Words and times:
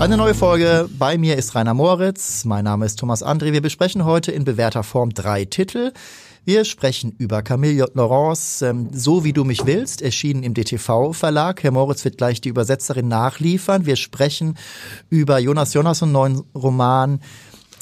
Eine 0.00 0.16
neue 0.16 0.34
Folge. 0.34 0.88
Bei 0.98 1.18
mir 1.18 1.36
ist 1.36 1.54
Rainer 1.54 1.74
Moritz. 1.74 2.46
Mein 2.46 2.64
Name 2.64 2.86
ist 2.86 2.98
Thomas 2.98 3.22
André. 3.22 3.52
Wir 3.52 3.60
besprechen 3.60 4.06
heute 4.06 4.32
in 4.32 4.44
bewährter 4.44 4.82
Form 4.82 5.10
drei 5.10 5.44
Titel. 5.44 5.92
Wir 6.46 6.64
sprechen 6.64 7.14
über 7.18 7.42
Camille. 7.42 7.86
Laurence, 7.92 8.62
ähm, 8.62 8.88
So 8.94 9.24
wie 9.24 9.34
du 9.34 9.44
mich 9.44 9.66
willst, 9.66 10.00
erschienen 10.00 10.42
im 10.42 10.54
DTV-Verlag. 10.54 11.62
Herr 11.62 11.72
Moritz 11.72 12.02
wird 12.06 12.16
gleich 12.16 12.40
die 12.40 12.48
Übersetzerin 12.48 13.08
nachliefern. 13.08 13.84
Wir 13.84 13.96
sprechen 13.96 14.56
über 15.10 15.38
Jonas 15.38 15.74
Jonasson 15.74 16.10
neuen 16.10 16.44
Roman 16.54 17.20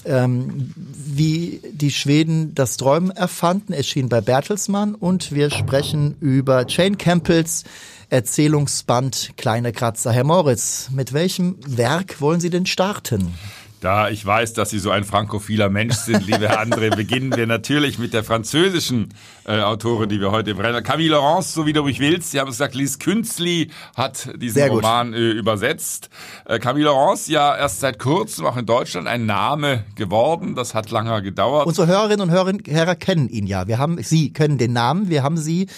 ähm, 0.04 0.72
wie 0.76 1.60
die 1.72 1.90
Schweden 1.90 2.54
das 2.54 2.76
Träumen 2.76 3.10
erfanden, 3.10 3.72
erschien 3.72 4.08
bei 4.08 4.20
Bertelsmann 4.20 4.94
und 4.94 5.32
wir 5.32 5.50
sprechen 5.50 6.16
über 6.20 6.64
Jane 6.66 6.96
Campbells 6.96 7.64
Erzählungsband 8.10 9.32
Kleine 9.36 9.72
Kratzer. 9.72 10.12
Herr 10.12 10.24
Moritz, 10.24 10.88
mit 10.90 11.12
welchem 11.12 11.56
Werk 11.66 12.20
wollen 12.20 12.40
Sie 12.40 12.48
denn 12.48 12.64
starten? 12.64 13.34
Da 13.80 14.08
ich 14.08 14.26
weiß, 14.26 14.54
dass 14.54 14.70
Sie 14.70 14.80
so 14.80 14.90
ein 14.90 15.04
frankophiler 15.04 15.68
Mensch 15.68 15.94
sind, 15.94 16.26
liebe 16.26 16.48
Herr 16.48 16.60
André, 16.60 16.90
beginnen 16.96 17.36
wir 17.36 17.46
natürlich 17.46 17.98
mit 17.98 18.12
der 18.12 18.24
französischen 18.24 19.14
äh, 19.46 19.60
Autorin, 19.60 20.08
die 20.08 20.20
wir 20.20 20.32
heute 20.32 20.54
brennen. 20.56 20.82
Camille 20.82 21.10
Laurence, 21.10 21.54
so 21.54 21.64
wie 21.64 21.72
du 21.72 21.84
mich 21.84 22.00
willst. 22.00 22.32
Sie 22.32 22.40
haben 22.40 22.48
gesagt, 22.48 22.74
Lise 22.74 22.98
Künzli 22.98 23.70
hat 23.94 24.30
diesen 24.36 24.68
Roman 24.68 25.14
äh, 25.14 25.30
übersetzt. 25.30 26.10
Äh, 26.44 26.58
Camille 26.58 26.86
Laurence, 26.86 27.28
ja 27.28 27.56
erst 27.56 27.78
seit 27.78 28.00
kurzem 28.00 28.46
auch 28.46 28.56
in 28.56 28.66
Deutschland 28.66 29.06
ein 29.06 29.26
Name 29.26 29.84
geworden. 29.94 30.56
Das 30.56 30.74
hat 30.74 30.90
lange 30.90 31.22
gedauert. 31.22 31.66
Unsere 31.66 31.86
Hörerinnen 31.86 32.22
und 32.22 32.30
Hörer, 32.30 32.54
Hörer 32.66 32.96
kennen 32.96 33.28
ihn 33.28 33.46
ja. 33.46 33.68
Wir 33.68 33.78
haben, 33.78 34.02
Sie 34.02 34.32
können 34.32 34.58
den 34.58 34.72
Namen. 34.72 35.08
Wir 35.08 35.22
haben 35.22 35.36
Sie 35.36 35.68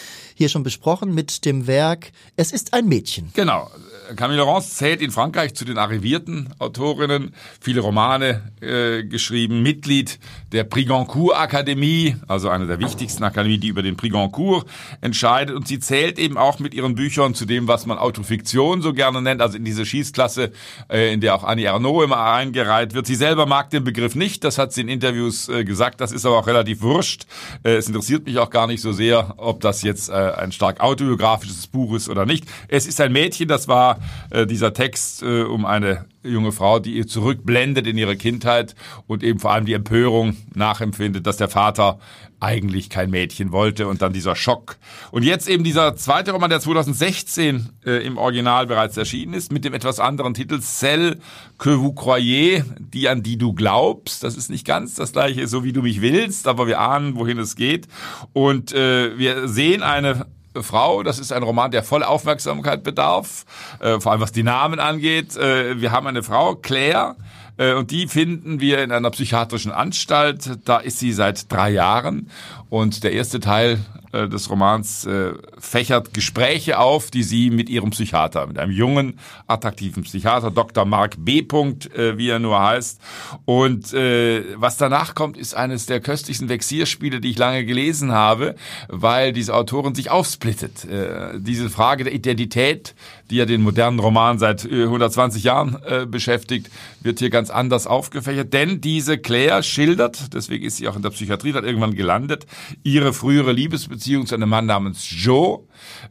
hier 0.40 0.48
schon 0.48 0.62
besprochen 0.62 1.14
mit 1.14 1.44
dem 1.44 1.66
Werk 1.66 2.12
Es 2.34 2.50
ist 2.50 2.72
ein 2.72 2.88
Mädchen. 2.88 3.30
Genau. 3.34 3.70
Camille 4.16 4.38
Laurence 4.38 4.74
zählt 4.74 5.00
in 5.00 5.10
Frankreich 5.10 5.54
zu 5.54 5.64
den 5.64 5.78
arrivierten 5.78 6.48
Autorinnen, 6.58 7.34
viele 7.60 7.80
Romane 7.80 8.52
äh, 8.60 9.04
geschrieben, 9.04 9.62
Mitglied 9.62 10.18
der 10.52 10.64
Prix 10.64 10.88
Goncourt 10.88 11.36
Akademie, 11.36 12.16
also 12.26 12.48
einer 12.48 12.66
der 12.66 12.78
wichtigsten 12.80 13.22
Akademien, 13.22 13.60
die 13.60 13.68
über 13.68 13.82
den 13.82 13.96
Prix 13.96 14.12
Goncourt 14.12 14.66
entscheidet. 15.00 15.54
Und 15.54 15.68
sie 15.68 15.78
zählt 15.78 16.18
eben 16.18 16.36
auch 16.36 16.58
mit 16.58 16.74
ihren 16.74 16.94
Büchern 16.94 17.34
zu 17.34 17.44
dem, 17.44 17.68
was 17.68 17.86
man 17.86 17.98
Autofiktion 17.98 18.82
so 18.82 18.92
gerne 18.92 19.22
nennt, 19.22 19.40
also 19.40 19.56
in 19.56 19.64
diese 19.64 19.86
Schießklasse, 19.86 20.52
äh, 20.90 21.12
in 21.12 21.20
der 21.20 21.34
auch 21.34 21.44
Annie 21.44 21.66
Ernaux 21.66 22.04
immer 22.04 22.20
eingereiht 22.20 22.94
wird. 22.94 23.06
Sie 23.06 23.14
selber 23.14 23.46
mag 23.46 23.70
den 23.70 23.84
Begriff 23.84 24.14
nicht, 24.14 24.44
das 24.44 24.58
hat 24.58 24.72
sie 24.72 24.82
in 24.82 24.88
Interviews 24.88 25.48
äh, 25.48 25.64
gesagt, 25.64 26.00
das 26.00 26.12
ist 26.12 26.26
aber 26.26 26.38
auch 26.38 26.46
relativ 26.46 26.82
wurscht. 26.82 27.26
Äh, 27.62 27.76
es 27.76 27.86
interessiert 27.86 28.26
mich 28.26 28.38
auch 28.38 28.50
gar 28.50 28.66
nicht 28.66 28.80
so 28.80 28.92
sehr, 28.92 29.34
ob 29.36 29.60
das 29.60 29.82
jetzt 29.82 30.08
äh, 30.08 30.12
ein 30.12 30.52
stark 30.52 30.80
autobiografisches 30.80 31.66
Buch 31.66 31.94
ist 31.94 32.08
oder 32.08 32.26
nicht. 32.26 32.44
Es 32.68 32.86
ist 32.86 33.00
ein 33.00 33.12
Mädchen, 33.12 33.48
das 33.48 33.68
war 33.68 33.99
äh, 34.30 34.46
dieser 34.46 34.72
Text 34.72 35.22
äh, 35.22 35.42
um 35.42 35.64
eine 35.64 36.06
junge 36.22 36.52
Frau, 36.52 36.78
die 36.78 36.96
ihr 36.96 37.06
zurückblendet 37.06 37.86
in 37.86 37.96
ihre 37.96 38.16
Kindheit 38.16 38.74
und 39.06 39.22
eben 39.22 39.38
vor 39.38 39.52
allem 39.52 39.64
die 39.64 39.72
Empörung 39.72 40.36
nachempfindet, 40.54 41.26
dass 41.26 41.38
der 41.38 41.48
Vater 41.48 41.98
eigentlich 42.40 42.88
kein 42.88 43.10
Mädchen 43.10 43.52
wollte 43.52 43.86
und 43.86 44.02
dann 44.02 44.12
dieser 44.12 44.34
Schock. 44.34 44.76
Und 45.10 45.22
jetzt 45.22 45.48
eben 45.48 45.62
dieser 45.62 45.94
zweite 45.96 46.32
Roman, 46.32 46.50
der 46.50 46.60
2016 46.60 47.68
äh, 47.84 48.04
im 48.04 48.16
Original 48.16 48.66
bereits 48.66 48.96
erschienen 48.96 49.34
ist, 49.34 49.52
mit 49.52 49.64
dem 49.64 49.74
etwas 49.74 50.00
anderen 50.00 50.34
Titel 50.34 50.60
Celle 50.60 51.18
que 51.58 51.78
vous 51.78 51.94
croyez, 51.94 52.64
die 52.78 53.08
an 53.08 53.22
die 53.22 53.36
du 53.36 53.52
glaubst. 53.52 54.24
Das 54.24 54.36
ist 54.36 54.50
nicht 54.50 54.66
ganz 54.66 54.94
das 54.94 55.12
gleiche, 55.12 55.46
so 55.46 55.64
wie 55.64 55.72
du 55.72 55.82
mich 55.82 56.00
willst, 56.00 56.48
aber 56.48 56.66
wir 56.66 56.80
ahnen, 56.80 57.14
wohin 57.16 57.38
es 57.38 57.56
geht. 57.56 57.88
Und 58.32 58.72
äh, 58.72 59.18
wir 59.18 59.46
sehen 59.46 59.82
eine 59.82 60.26
Frau. 60.54 61.02
Das 61.02 61.18
ist 61.18 61.32
ein 61.32 61.42
Roman, 61.42 61.70
der 61.70 61.82
voll 61.82 62.02
Aufmerksamkeit 62.02 62.82
bedarf, 62.82 63.44
äh, 63.80 64.00
vor 64.00 64.12
allem 64.12 64.20
was 64.20 64.32
die 64.32 64.42
Namen 64.42 64.80
angeht. 64.80 65.36
Äh, 65.36 65.80
wir 65.80 65.92
haben 65.92 66.06
eine 66.06 66.22
Frau, 66.22 66.56
Claire, 66.56 67.16
äh, 67.56 67.74
und 67.74 67.90
die 67.90 68.08
finden 68.08 68.60
wir 68.60 68.82
in 68.82 68.90
einer 68.90 69.10
psychiatrischen 69.10 69.70
Anstalt. 69.70 70.58
Da 70.64 70.78
ist 70.78 70.98
sie 70.98 71.12
seit 71.12 71.52
drei 71.52 71.70
Jahren. 71.70 72.30
Und 72.68 73.04
der 73.04 73.12
erste 73.12 73.38
Teil 73.38 73.78
äh, 74.12 74.28
des 74.28 74.50
Romans 74.50 75.06
äh, 75.06 75.34
fächert 75.58 76.12
Gespräche 76.12 76.78
auf, 76.80 77.12
die 77.12 77.22
sie 77.22 77.50
mit 77.50 77.68
ihrem 77.68 77.90
Psychiater, 77.90 78.48
mit 78.48 78.58
einem 78.58 78.72
jungen, 78.72 79.20
attraktiven 79.46 80.02
Psychiater, 80.02 80.50
Dr. 80.50 80.84
Mark 80.84 81.14
B. 81.18 81.40
äh, 81.40 82.18
wie 82.18 82.28
er 82.28 82.40
nur 82.40 82.60
heißt. 82.60 83.00
Und 83.44 83.92
äh, 83.94 84.42
was 84.56 84.76
danach 84.76 85.14
kommt, 85.14 85.36
ist 85.36 85.54
eines 85.54 85.86
der 85.86 86.00
köstlichsten 86.00 86.48
Vexierspiele, 86.48 87.20
die 87.20 87.30
ich 87.30 87.38
lange 87.38 87.64
gelesen 87.64 88.10
habe, 88.10 88.56
weil 88.88 89.32
diese 89.32 89.54
Autorin 89.54 89.94
sich 89.94 90.10
aufsplittet. 90.10 90.84
Äh, 90.86 91.38
diese 91.38 91.70
Frage 91.70 92.02
der 92.02 92.12
Identität, 92.12 92.96
die 93.30 93.36
ja 93.36 93.46
den 93.46 93.62
modernen 93.62 94.00
Roman 94.00 94.40
seit 94.40 94.64
120 94.64 95.44
äh, 95.44 95.46
Jahren 95.46 95.78
äh, 95.84 96.04
beschäftigt, 96.04 96.68
wird 97.00 97.20
hier 97.20 97.30
ganz 97.30 97.50
anders 97.50 97.86
aufgefächert. 97.86 98.52
Denn 98.52 98.80
diese 98.80 99.18
Claire 99.18 99.62
schildert, 99.62 100.34
deswegen 100.34 100.64
ist 100.64 100.78
sie 100.78 100.88
auch 100.88 100.96
in 100.96 101.02
der 101.02 101.10
Psychiatrie 101.10 101.52
dann 101.52 101.64
irgendwann 101.64 101.94
gelandet, 101.94 102.46
ihre 102.82 103.12
frühere 103.12 103.52
Liebesbeziehung 103.52 103.99
Beziehung 104.00 104.26
zu 104.26 104.34
einem 104.34 104.48
Mann 104.48 104.64
namens 104.64 105.06
Joe. 105.10 105.60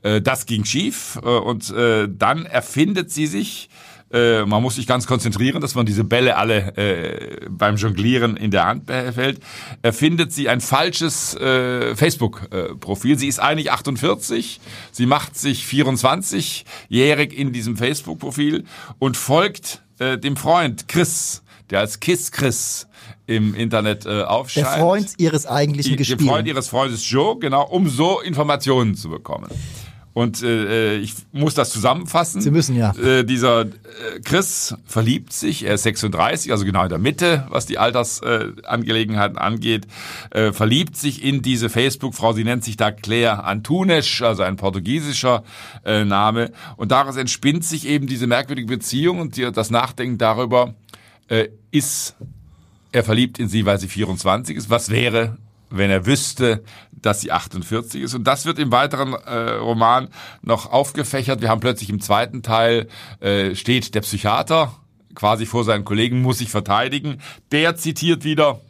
Äh, 0.03 0.21
das 0.21 0.45
ging 0.45 0.63
schief 0.63 1.19
äh, 1.23 1.27
und 1.27 1.71
äh, 1.71 2.07
dann 2.07 2.45
erfindet 2.45 3.11
sie 3.11 3.25
sich 3.25 3.69
äh, 4.11 4.43
man 4.43 4.63
muss 4.63 4.73
sich 4.73 4.87
ganz 4.87 5.05
konzentrieren, 5.05 5.61
dass 5.61 5.75
man 5.75 5.85
diese 5.85 6.03
Bälle 6.03 6.35
alle 6.35 6.75
äh, 6.77 7.45
beim 7.47 7.75
Jonglieren 7.75 8.37
in 8.37 8.49
der 8.49 8.65
Hand 8.65 8.87
behält. 8.87 9.39
Erfindet 9.83 10.33
sie 10.33 10.49
ein 10.49 10.61
falsches 10.61 11.35
äh, 11.35 11.95
Facebook-Profil. 11.95 13.19
Sie 13.19 13.27
ist 13.27 13.37
eigentlich 13.37 13.71
48, 13.71 14.61
sie 14.91 15.05
macht 15.05 15.37
sich 15.37 15.63
24-jährig 15.63 17.37
in 17.37 17.53
diesem 17.53 17.77
Facebook-Profil 17.77 18.65
und 18.97 19.15
folgt 19.15 19.83
äh, 19.99 20.17
dem 20.17 20.37
Freund 20.37 20.87
Chris, 20.87 21.43
der 21.69 21.79
als 21.79 21.99
Kiss 21.99 22.31
Chris 22.31 22.87
im 23.27 23.53
Internet 23.55 24.05
äh, 24.05 24.23
aufscheint. 24.23 24.67
Der 24.67 24.77
Freund 24.77 25.13
ihres 25.17 25.45
eigentlichen 25.45 25.97
Gespiels. 25.97 26.19
Der 26.19 26.27
Freund 26.27 26.47
ihres 26.47 26.67
Freundes 26.67 27.09
Joe, 27.09 27.37
genau, 27.39 27.65
um 27.67 27.87
so 27.87 28.19
Informationen 28.21 28.95
zu 28.95 29.09
bekommen. 29.09 29.49
Und 30.13 30.41
äh, 30.41 30.97
ich 30.97 31.13
muss 31.31 31.53
das 31.53 31.69
zusammenfassen. 31.69 32.41
Sie 32.41 32.51
müssen 32.51 32.75
ja. 32.75 32.93
Äh, 32.97 33.23
dieser 33.23 33.61
äh, 33.61 33.67
Chris 34.25 34.75
verliebt 34.85 35.31
sich, 35.31 35.63
er 35.63 35.75
ist 35.75 35.83
36, 35.83 36.51
also 36.51 36.65
genau 36.65 36.83
in 36.83 36.89
der 36.89 36.97
Mitte, 36.97 37.45
was 37.49 37.67
die 37.67 37.77
Altersangelegenheiten 37.77 39.37
äh, 39.37 39.39
angeht, 39.39 39.87
äh, 40.31 40.51
verliebt 40.51 40.97
sich 40.97 41.23
in 41.23 41.41
diese 41.41 41.69
Facebook-Frau, 41.69 42.33
sie 42.33 42.43
nennt 42.43 42.63
sich 42.63 42.75
da 42.75 42.91
Claire 42.91 43.43
Antunes, 43.43 44.21
also 44.21 44.43
ein 44.43 44.57
portugiesischer 44.57 45.43
äh, 45.85 46.03
Name. 46.03 46.51
Und 46.75 46.91
daraus 46.91 47.15
entspinnt 47.15 47.63
sich 47.63 47.87
eben 47.87 48.07
diese 48.07 48.25
merkwürdige 48.25 48.67
Beziehung 48.67 49.19
und 49.19 49.37
die, 49.37 49.51
das 49.51 49.69
Nachdenken 49.69 50.17
darüber, 50.17 50.73
äh, 51.29 51.49
ist 51.71 52.15
er 52.91 53.03
verliebt 53.03 53.39
in 53.39 53.47
sie, 53.47 53.65
weil 53.65 53.79
sie 53.79 53.87
24 53.87 54.57
ist. 54.57 54.69
Was 54.69 54.89
wäre, 54.89 55.37
wenn 55.69 55.89
er 55.89 56.05
wüsste, 56.05 56.63
dass 56.91 57.21
sie 57.21 57.31
48 57.31 58.01
ist. 58.01 58.13
Und 58.13 58.25
das 58.25 58.45
wird 58.45 58.59
im 58.59 58.71
weiteren 58.71 59.13
äh, 59.13 59.51
Roman 59.51 60.09
noch 60.41 60.71
aufgefächert. 60.71 61.41
Wir 61.41 61.49
haben 61.49 61.61
plötzlich 61.61 61.89
im 61.89 62.01
zweiten 62.01 62.43
Teil 62.43 62.87
äh, 63.19 63.55
steht 63.55 63.95
der 63.95 64.01
Psychiater 64.01 64.75
quasi 65.15 65.45
vor 65.45 65.63
seinen 65.63 65.85
Kollegen, 65.85 66.21
muss 66.21 66.39
sich 66.39 66.49
verteidigen. 66.49 67.21
Der 67.51 67.75
zitiert 67.75 68.23
wieder 68.23 68.61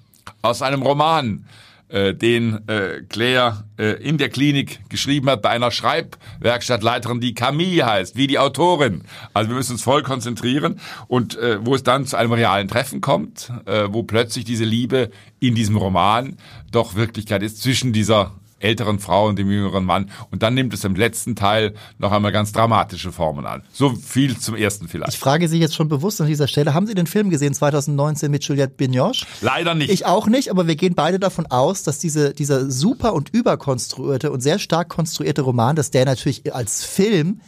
aus 0.41 0.61
einem 0.61 0.81
Roman 0.81 1.45
äh, 1.89 2.13
den 2.13 2.67
äh, 2.67 3.01
Claire 3.09 3.65
äh, 3.77 3.93
in 4.01 4.17
der 4.17 4.29
Klinik 4.29 4.79
geschrieben 4.89 5.29
hat 5.29 5.41
bei 5.41 5.49
einer 5.49 5.71
Schreibwerkstattleiterin, 5.71 7.19
die 7.19 7.33
Camille 7.33 7.85
heißt, 7.85 8.15
wie 8.15 8.27
die 8.27 8.39
Autorin. 8.39 9.03
Also 9.33 9.49
wir 9.49 9.55
müssen 9.55 9.73
uns 9.73 9.83
voll 9.83 10.03
konzentrieren 10.03 10.79
und 11.07 11.37
äh, 11.37 11.57
wo 11.65 11.75
es 11.75 11.83
dann 11.83 12.05
zu 12.05 12.17
einem 12.17 12.31
realen 12.31 12.67
Treffen 12.67 13.01
kommt, 13.01 13.51
äh, 13.65 13.87
wo 13.89 14.03
plötzlich 14.03 14.45
diese 14.45 14.65
Liebe 14.65 15.09
in 15.39 15.55
diesem 15.55 15.77
Roman 15.77 16.37
doch 16.71 16.95
Wirklichkeit 16.95 17.43
ist 17.43 17.61
zwischen 17.61 17.93
dieser 17.93 18.38
älteren 18.59 18.99
Frau 18.99 19.27
und 19.27 19.39
dem 19.39 19.49
jüngeren 19.49 19.85
Mann. 19.85 20.09
Und 20.31 20.43
dann 20.43 20.53
nimmt 20.53 20.73
es 20.73 20.83
im 20.83 20.95
letzten 20.95 21.35
Teil 21.35 21.73
noch 21.97 22.11
einmal 22.11 22.31
ganz 22.31 22.51
dramatische 22.51 23.11
Formen 23.11 23.45
an. 23.45 23.63
So 23.71 23.95
viel 23.95 24.37
zum 24.37 24.55
ersten 24.55 24.87
vielleicht. 24.87 25.13
Ich 25.13 25.19
frage 25.19 25.47
Sie 25.47 25.59
jetzt 25.59 25.75
schon 25.75 25.89
bewusst 25.89 26.21
an 26.21 26.27
dieser 26.27 26.47
Stelle, 26.47 26.73
haben 26.73 26.87
Sie 26.87 26.95
den 26.95 27.07
Film 27.07 27.29
gesehen 27.29 27.53
2019 27.53 28.29
mit 28.29 28.43
Juliette 28.43 28.73
Binoche? 28.75 29.25
Leider 29.41 29.75
nicht. 29.75 29.91
Ich 29.91 30.05
auch 30.05 30.27
nicht, 30.27 30.49
aber 30.49 30.67
wir 30.67 30.75
gehen 30.75 30.95
beide 30.95 31.19
davon 31.19 31.47
aus, 31.47 31.83
dass 31.83 31.99
diese, 31.99 32.33
dieser 32.33 32.69
super 32.69 33.13
und 33.13 33.29
überkonstruierte 33.29 34.31
und 34.31 34.41
sehr 34.41 34.59
stark 34.59 34.89
konstruierte 34.89 35.41
Roman, 35.41 35.75
dass 35.75 35.91
der 35.91 36.05
natürlich 36.05 36.53
als 36.53 36.83
Film 36.83 37.41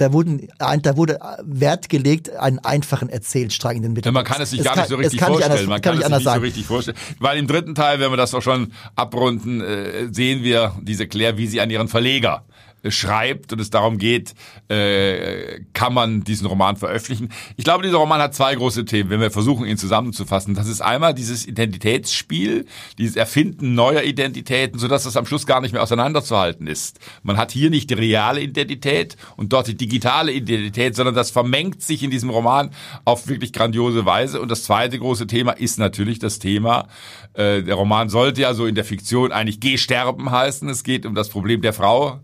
da, 0.00 0.12
wurden, 0.12 0.48
da 0.58 0.96
wurde 0.96 1.18
Wert 1.42 1.88
gelegt, 1.88 2.30
einen 2.36 2.58
einfachen 2.60 3.08
Erzählstrang 3.08 3.76
in 3.76 3.82
den 3.82 3.92
Mittelpunkt. 3.92 4.06
Ja, 4.06 4.12
man 4.12 4.24
kann 4.24 4.42
es 4.42 4.50
sich 4.50 4.60
es 4.60 4.64
gar 4.64 4.74
kann, 4.74 4.82
nicht 4.82 4.90
so 4.90 4.96
richtig 4.96 5.20
vorstellen. 5.20 5.52
Anders, 5.52 5.66
man 5.66 5.80
kann, 5.80 5.98
kann 5.98 6.00
es 6.00 6.06
sich 6.06 6.16
nicht 6.16 6.24
sagen. 6.24 6.40
so 6.40 6.44
richtig 6.44 6.66
vorstellen. 6.66 6.96
Weil 7.18 7.38
im 7.38 7.46
dritten 7.46 7.74
Teil, 7.74 8.00
wenn 8.00 8.10
wir 8.10 8.16
das 8.16 8.30
doch 8.30 8.42
schon 8.42 8.72
abrunden, 8.96 9.60
äh, 9.60 10.08
sehen 10.10 10.42
wir 10.42 10.74
diese 10.80 11.06
Claire, 11.06 11.36
wie 11.36 11.46
sie 11.46 11.60
an 11.60 11.70
ihren 11.70 11.88
Verleger 11.88 12.44
schreibt 12.88 13.52
und 13.52 13.60
es 13.60 13.70
darum 13.70 13.98
geht, 13.98 14.34
äh, 14.68 15.60
kann 15.72 15.92
man 15.92 16.24
diesen 16.24 16.46
Roman 16.46 16.76
veröffentlichen. 16.76 17.30
Ich 17.56 17.64
glaube, 17.64 17.84
dieser 17.84 17.98
Roman 17.98 18.20
hat 18.20 18.34
zwei 18.34 18.54
große 18.54 18.84
Themen, 18.84 19.10
wenn 19.10 19.20
wir 19.20 19.30
versuchen, 19.30 19.66
ihn 19.66 19.76
zusammenzufassen. 19.76 20.54
Das 20.54 20.68
ist 20.68 20.80
einmal 20.80 21.14
dieses 21.14 21.46
Identitätsspiel, 21.46 22.66
dieses 22.98 23.16
Erfinden 23.16 23.74
neuer 23.74 24.02
Identitäten, 24.02 24.78
sodass 24.78 25.04
das 25.04 25.16
am 25.16 25.26
Schluss 25.26 25.46
gar 25.46 25.60
nicht 25.60 25.72
mehr 25.72 25.82
auseinanderzuhalten 25.82 26.66
ist. 26.66 26.98
Man 27.22 27.36
hat 27.36 27.52
hier 27.52 27.70
nicht 27.70 27.90
die 27.90 27.94
reale 27.94 28.40
Identität 28.40 29.16
und 29.36 29.52
dort 29.52 29.66
die 29.66 29.76
digitale 29.76 30.32
Identität, 30.32 30.96
sondern 30.96 31.14
das 31.14 31.30
vermengt 31.30 31.82
sich 31.82 32.02
in 32.02 32.10
diesem 32.10 32.30
Roman 32.30 32.70
auf 33.04 33.28
wirklich 33.28 33.52
grandiose 33.52 34.06
Weise. 34.06 34.40
Und 34.40 34.50
das 34.50 34.64
zweite 34.64 34.98
große 34.98 35.26
Thema 35.26 35.52
ist 35.52 35.78
natürlich 35.78 36.18
das 36.18 36.38
Thema, 36.38 36.88
äh, 37.34 37.62
der 37.62 37.74
Roman 37.74 38.08
sollte 38.08 38.42
ja 38.42 38.54
so 38.54 38.66
in 38.66 38.74
der 38.74 38.84
Fiktion 38.84 39.32
eigentlich 39.32 39.60
Geh 39.60 39.76
sterben 39.76 40.30
heißen. 40.30 40.68
Es 40.68 40.84
geht 40.84 41.04
um 41.04 41.14
das 41.14 41.28
Problem 41.28 41.60
der 41.60 41.72
Frau 41.72 42.20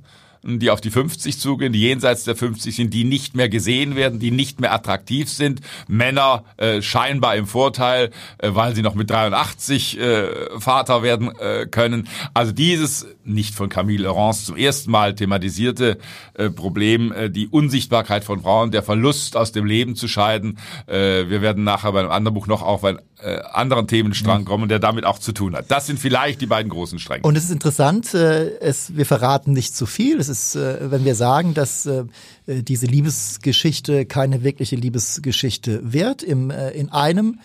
die 0.47 0.71
auf 0.71 0.81
die 0.81 0.91
50 0.91 1.39
zugehen, 1.39 1.73
die 1.73 1.81
jenseits 1.81 2.25
der 2.25 2.37
50 2.37 2.75
sind, 2.75 2.95
die 2.95 3.05
nicht 3.05 3.35
mehr 3.35 3.49
gesehen 3.49 3.97
werden, 3.97 4.19
die 4.19 4.31
nicht 4.31 4.61
mehr 4.61 4.73
attraktiv 4.73 5.29
sind. 5.29 5.61
Männer 5.89 6.45
äh, 6.57 6.83
scheinbar 6.83 7.37
im 7.37 7.47
Vorteil, 7.47 8.11
äh, 8.39 8.51
weil 8.53 8.75
sie 8.75 8.83
noch 8.83 8.95
mit 8.95 9.11
83 9.11 9.99
äh, 9.99 10.29
Vater 10.59 11.03
werden 11.03 11.31
äh, 11.39 11.67
können. 11.67 12.09
Also 12.35 12.53
dieses 12.53 13.07
nicht 13.25 13.55
von 13.55 13.69
Camille 13.69 14.05
Laurence 14.05 14.45
zum 14.45 14.57
ersten 14.57 14.91
Mal 14.91 15.15
thematisierte 15.15 15.99
äh, 16.35 16.51
Problem, 16.51 17.13
äh, 17.13 17.31
die 17.31 17.49
Unsichtbarkeit 17.49 18.25
von 18.25 18.43
Frauen, 18.43 18.71
der 18.71 18.83
Verlust 18.83 19.37
aus 19.37 19.53
dem 19.53 19.65
Leben 19.65 19.97
zu 19.97 20.09
scheiden. 20.09 20.59
Äh, 20.87 21.29
wir 21.29 21.43
werden 21.43 21.65
nachher 21.65 21.93
bei 21.93 22.01
einem 22.01 22.11
anderen 22.11 22.35
Buch 22.35 22.47
noch 22.47 22.63
auf 22.63 22.85
einen 22.85 23.01
äh, 23.19 23.41
anderen 23.53 23.87
Themenstrang 23.87 24.45
kommen, 24.45 24.69
der 24.69 24.79
damit 24.79 25.05
auch 25.05 25.19
zu 25.19 25.33
tun 25.33 25.57
hat. 25.57 25.71
Das 25.71 25.87
sind 25.87 25.99
vielleicht 25.99 26.41
die 26.41 26.47
beiden 26.47 26.71
großen 26.71 26.99
Stränge. 26.99 27.23
Und 27.23 27.37
es 27.37 27.45
ist 27.45 27.51
interessant, 27.51 28.13
äh, 28.15 28.59
es, 28.59 28.97
wir 28.97 29.07
verraten 29.07 29.53
nicht 29.53 29.75
zu 29.75 29.87
viel. 29.87 30.19
Es 30.19 30.29
ist, 30.29 30.36
äh, 30.55 30.91
wenn 30.91 31.05
wir 31.05 31.15
sagen, 31.15 31.55
dass 31.55 31.87
äh, 31.87 32.05
diese 32.47 32.87
Liebesgeschichte 32.87 34.07
keine 34.07 34.43
wirkliche 34.43 34.77
Liebesgeschichte 34.77 35.93
wird, 35.93 36.23
im, 36.23 36.51
äh, 36.51 36.71
in 36.71 36.91
einem, 36.91 37.41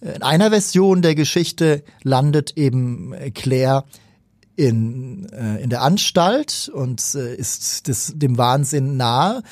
in 0.00 0.22
einer 0.22 0.50
Version 0.50 1.02
der 1.02 1.14
Geschichte 1.14 1.82
landet 2.02 2.52
eben 2.56 3.14
Claire 3.34 3.84
in, 4.56 5.24
in 5.24 5.70
der 5.70 5.80
Anstalt 5.80 6.70
und 6.72 7.14
ist 7.14 7.88
des, 7.88 8.12
dem 8.14 8.36
Wahnsinn 8.36 8.98
nahe. 8.98 9.42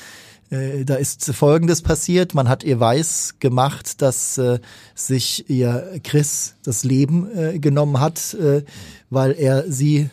Da 0.49 0.95
ist 0.95 1.25
Folgendes 1.33 1.81
passiert. 1.81 2.35
Man 2.35 2.47
hat 2.47 2.63
ihr 2.63 2.79
weiß 2.79 3.35
gemacht, 3.39 4.03
dass 4.03 4.37
äh, 4.37 4.59
sich 4.93 5.49
ihr 5.49 5.99
Chris 6.03 6.53
das 6.63 6.83
Leben 6.83 7.27
äh, 7.35 7.57
genommen 7.57 7.99
hat, 7.99 8.35
äh, 8.35 8.63
weil 9.09 9.31
er 9.31 9.69
sie 9.69 10.09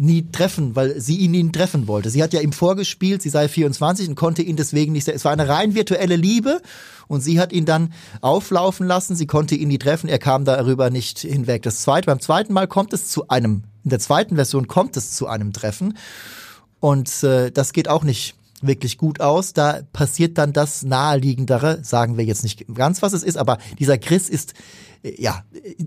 nie 0.00 0.32
treffen, 0.32 0.74
weil 0.76 0.98
sie 0.98 1.18
ihn 1.18 1.32
nie 1.32 1.52
treffen 1.52 1.86
wollte. 1.86 2.08
Sie 2.08 2.22
hat 2.22 2.32
ja 2.32 2.40
ihm 2.40 2.52
vorgespielt, 2.52 3.20
sie 3.20 3.28
sei 3.28 3.48
24 3.48 4.08
und 4.08 4.14
konnte 4.14 4.40
ihn 4.40 4.56
deswegen 4.56 4.92
nicht. 4.92 5.06
Es 5.06 5.26
war 5.26 5.32
eine 5.32 5.46
rein 5.46 5.74
virtuelle 5.74 6.16
Liebe 6.16 6.62
und 7.06 7.20
sie 7.20 7.38
hat 7.38 7.52
ihn 7.52 7.66
dann 7.66 7.92
auflaufen 8.22 8.86
lassen. 8.86 9.14
Sie 9.14 9.26
konnte 9.26 9.54
ihn 9.54 9.68
nie 9.68 9.78
treffen. 9.78 10.08
Er 10.08 10.18
kam 10.18 10.46
darüber 10.46 10.88
nicht 10.88 11.18
hinweg. 11.18 11.62
Das 11.62 11.82
zweite, 11.82 12.06
beim 12.06 12.20
zweiten 12.20 12.54
Mal 12.54 12.66
kommt 12.66 12.94
es 12.94 13.08
zu 13.08 13.28
einem, 13.28 13.64
in 13.84 13.90
der 13.90 13.98
zweiten 13.98 14.36
Version 14.36 14.68
kommt 14.68 14.96
es 14.96 15.12
zu 15.12 15.26
einem 15.26 15.52
Treffen 15.52 15.98
und 16.80 17.22
äh, 17.22 17.50
das 17.50 17.74
geht 17.74 17.88
auch 17.88 18.02
nicht 18.02 18.34
wirklich 18.62 18.98
gut 18.98 19.20
aus. 19.20 19.52
Da 19.52 19.80
passiert 19.92 20.38
dann 20.38 20.52
das 20.52 20.82
naheliegendere, 20.82 21.80
sagen 21.82 22.16
wir 22.16 22.24
jetzt 22.24 22.42
nicht 22.42 22.66
ganz, 22.74 23.02
was 23.02 23.12
es 23.12 23.22
ist, 23.22 23.36
aber 23.36 23.58
dieser 23.78 23.98
Chris 23.98 24.28
ist, 24.28 24.54
äh, 25.02 25.20
ja, 25.20 25.44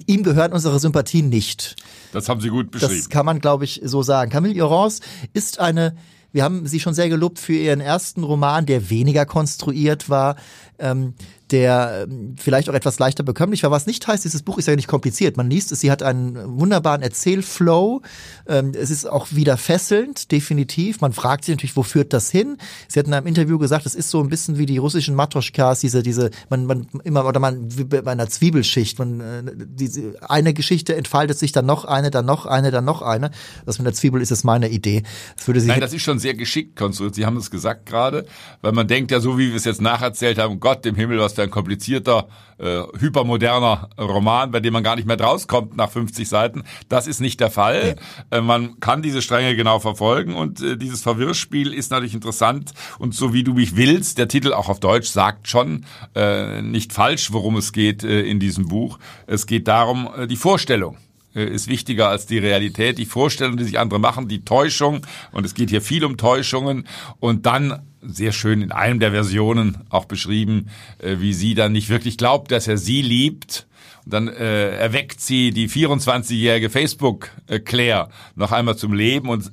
ihm 0.08 0.24
gehören 0.24 0.54
unsere 0.54 0.80
Sympathien 0.80 1.30
nicht. 1.30 1.75
Das 2.12 2.30
haben 2.30 2.42
Sie 2.42 2.50
gut 2.50 2.72
beschrieben. 2.72 2.96
Das 2.98 3.10
kann 3.10 3.25
man, 3.25 3.40
glaube 3.40 3.66
ich, 3.66 3.81
so 3.84 4.04
sagen. 4.04 4.31
Camille 4.31 4.60
Laurence 4.60 5.02
ist 5.34 5.60
eine, 5.60 5.96
wir 6.31 6.44
haben 6.44 6.66
sie 6.68 6.80
schon 6.80 6.94
sehr 6.94 7.10
gelobt 7.10 7.40
für 7.40 7.54
ihren 7.54 7.80
ersten 7.80 8.24
Roman, 8.24 8.66
der 8.66 8.90
weniger 8.90 9.25
konstruiert 9.25 10.10
war. 10.10 10.36
Ähm, 10.80 11.14
der 11.54 12.08
ähm, 12.10 12.36
vielleicht 12.38 12.68
auch 12.68 12.74
etwas 12.74 12.98
leichter 12.98 13.22
bekömmlich 13.22 13.62
war. 13.62 13.70
Was 13.70 13.86
nicht 13.86 14.08
heißt, 14.08 14.26
dieses 14.26 14.42
Buch 14.42 14.58
ist 14.58 14.68
ja 14.68 14.76
nicht 14.76 14.88
kompliziert. 14.88 15.38
Man 15.38 15.52
liest 15.52 15.72
es, 15.72 15.82
sie 15.82 15.92
hat 15.92 16.02
einen 16.02 16.60
wunderbaren 16.60 17.04
Erzählflow. 17.04 18.02
Ähm, 18.48 18.72
es 18.76 18.90
ist 18.90 19.06
auch 19.06 19.28
wieder 19.32 19.56
fesselnd, 19.58 20.32
definitiv. 20.32 21.00
Man 21.00 21.14
fragt 21.14 21.46
sich 21.46 21.54
natürlich, 21.54 21.76
wo 21.76 21.84
führt 21.84 22.12
das 22.12 22.32
hin? 22.32 22.58
Sie 22.88 23.00
hat 23.00 23.06
in 23.06 23.14
einem 23.14 23.28
Interview 23.28 23.60
gesagt, 23.60 23.86
es 23.86 23.94
ist 23.94 24.10
so 24.10 24.20
ein 24.20 24.30
bisschen 24.30 24.58
wie 24.58 24.66
die 24.66 24.80
russischen 24.80 25.14
Matroschkas, 25.14 25.80
diese, 25.80 26.02
diese, 26.02 26.32
man, 26.50 26.66
man 26.66 26.88
immer, 27.04 27.24
oder 27.24 27.40
man, 27.40 27.78
wie 27.78 27.84
bei 27.84 28.04
einer 28.12 28.28
Zwiebelschicht. 28.28 28.98
Man, 28.98 29.20
äh, 29.20 29.44
diese, 29.56 30.16
eine 30.28 30.56
Geschichte 30.56 30.96
entfaltet 30.96 31.38
sich 31.38 31.52
dann 31.52 31.68
noch 31.68 31.86
eine, 31.86 32.10
dann 32.10 32.26
noch 32.26 32.48
eine, 32.48 32.72
dann 32.72 32.86
noch 32.86 33.04
eine. 33.04 33.30
Das 33.68 33.78
mit 33.78 33.86
der 33.86 33.94
Zwiebel 33.94 34.24
ist 34.24 34.32
es 34.32 34.44
meine 34.44 34.70
Idee. 34.70 35.04
Das 35.38 35.46
würde 35.46 35.60
sie 35.60 35.68
Nein, 35.68 35.82
das 35.82 35.94
ist 35.94 36.02
schon 36.02 36.18
sehr 36.18 36.34
geschickt 36.34 36.76
konstruiert. 36.76 37.14
Sie 37.14 37.28
haben 37.28 37.38
es 37.38 37.52
gesagt 37.52 37.86
gerade, 37.86 38.26
weil 38.62 38.72
man 38.72 38.88
denkt 38.88 39.12
ja 39.12 39.20
so, 39.20 39.38
wie 39.38 39.50
wir 39.50 39.56
es 39.56 39.66
jetzt 39.66 39.82
nacherzählt 39.82 40.40
haben, 40.40 40.60
Gott 40.60 40.84
im 40.88 40.96
Himmel, 40.96 41.20
was 41.20 41.36
für 41.43 41.43
ein 41.44 41.51
komplizierter, 41.51 42.28
äh, 42.57 42.81
hypermoderner 43.00 43.90
Roman, 44.00 44.51
bei 44.51 44.60
dem 44.60 44.74
man 44.74 44.84
gar 44.84 44.95
nicht 44.95 45.07
mehr 45.07 45.19
rauskommt 45.19 45.75
nach 45.75 45.92
50 45.92 46.28
Seiten. 46.28 46.63
Das 46.90 47.07
ist 47.07 47.19
nicht 47.19 47.40
der 47.40 47.51
Fall. 47.51 47.95
Äh, 48.31 48.42
man 48.42 48.80
kann 48.80 49.01
diese 49.01 49.22
Stränge 49.22 49.56
genau 49.56 49.80
verfolgen 49.80 50.36
und 50.36 50.62
äh, 50.62 50.78
dieses 50.78 51.04
Verwirrspiel 51.04 51.74
ist 51.74 51.92
natürlich 51.92 52.13
interessant. 52.13 52.74
Und 53.00 53.13
so 53.16 53.34
wie 53.34 53.44
du 53.44 53.54
mich 53.54 53.75
willst, 53.75 54.18
der 54.18 54.28
Titel 54.28 54.54
auch 54.54 54.69
auf 54.69 54.80
Deutsch 54.80 55.10
sagt 55.10 55.48
schon 55.48 55.86
äh, 56.16 56.62
nicht 56.62 56.94
falsch, 56.94 57.31
worum 57.31 57.57
es 57.57 57.74
geht 57.74 58.04
äh, 58.04 58.22
in 58.22 58.39
diesem 58.39 58.68
Buch. 58.68 59.00
Es 59.28 59.46
geht 59.48 59.68
darum, 59.68 60.10
äh, 60.18 60.28
die 60.28 60.38
Vorstellung 60.38 60.98
ist 61.34 61.68
wichtiger 61.68 62.10
als 62.10 62.26
die 62.26 62.38
Realität, 62.38 62.98
die 62.98 63.06
Vorstellung, 63.06 63.58
die 63.58 63.64
sich 63.64 63.80
andere 63.80 64.00
machen, 64.00 64.28
die 64.28 64.46
Täuschung. 64.46 65.06
Und 65.32 65.46
es 65.46 65.54
geht 65.54 65.70
hier 65.70 65.82
viel 65.82 66.06
um 66.06 66.18
Täuschungen. 66.18 66.88
Und 67.20 67.46
dann 67.46 67.82
sehr 68.02 68.32
schön 68.32 68.62
in 68.62 68.72
einem 68.72 69.00
der 69.00 69.12
Versionen 69.12 69.78
auch 69.90 70.06
beschrieben, 70.06 70.70
äh, 71.00 71.18
wie 71.20 71.34
sie 71.34 71.56
dann 71.56 71.72
nicht 71.72 71.90
wirklich 71.90 72.18
glaubt, 72.18 72.52
dass 72.52 72.68
er 72.68 72.78
sie 72.78 73.02
liebt. 73.02 73.68
Und 74.06 74.14
dann 74.14 74.28
äh, 74.28 74.76
erweckt 74.76 75.22
sie 75.22 75.52
die 75.52 75.70
24-jährige 75.70 76.70
Facebook-Claire 76.70 78.10
noch 78.36 78.52
einmal 78.52 78.78
zum 78.78 78.94
Leben 78.94 79.30
und 79.30 79.52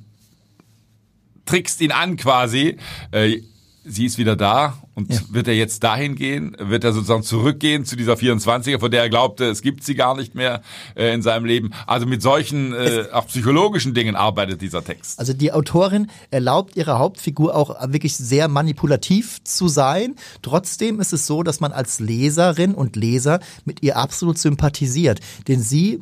trickst 1.45 1.81
ihn 1.81 1.91
an 1.91 2.17
quasi. 2.17 2.77
Äh, 3.11 3.41
sie 3.83 4.05
ist 4.05 4.17
wieder 4.17 4.35
da 4.35 4.77
und 4.93 5.11
ja. 5.11 5.19
wird 5.29 5.47
er 5.47 5.55
jetzt 5.55 5.83
dahin 5.83 6.15
gehen? 6.15 6.55
Wird 6.59 6.83
er 6.83 6.93
sozusagen 6.93 7.23
zurückgehen 7.23 7.85
zu 7.85 7.95
dieser 7.95 8.13
24er, 8.13 8.79
von 8.79 8.91
der 8.91 9.01
er 9.01 9.09
glaubte, 9.09 9.45
es 9.45 9.61
gibt 9.61 9.83
sie 9.83 9.95
gar 9.95 10.15
nicht 10.15 10.35
mehr 10.35 10.61
äh, 10.95 11.13
in 11.13 11.21
seinem 11.21 11.45
Leben? 11.45 11.71
Also 11.87 12.05
mit 12.05 12.21
solchen 12.21 12.73
äh, 12.73 13.05
auch 13.11 13.27
psychologischen 13.27 13.93
Dingen 13.93 14.15
arbeitet 14.15 14.61
dieser 14.61 14.83
Text. 14.83 15.19
Also 15.19 15.33
die 15.33 15.51
Autorin 15.51 16.07
erlaubt 16.29 16.75
ihrer 16.75 16.99
Hauptfigur 16.99 17.55
auch 17.55 17.91
wirklich 17.91 18.15
sehr 18.15 18.47
manipulativ 18.47 19.43
zu 19.43 19.67
sein. 19.67 20.15
Trotzdem 20.41 20.99
ist 20.99 21.13
es 21.13 21.25
so, 21.25 21.41
dass 21.41 21.59
man 21.59 21.71
als 21.71 21.99
Leserin 21.99 22.75
und 22.75 22.95
Leser 22.95 23.39
mit 23.65 23.81
ihr 23.81 23.97
absolut 23.97 24.37
sympathisiert. 24.37 25.19
Denn 25.47 25.61
sie 25.61 25.99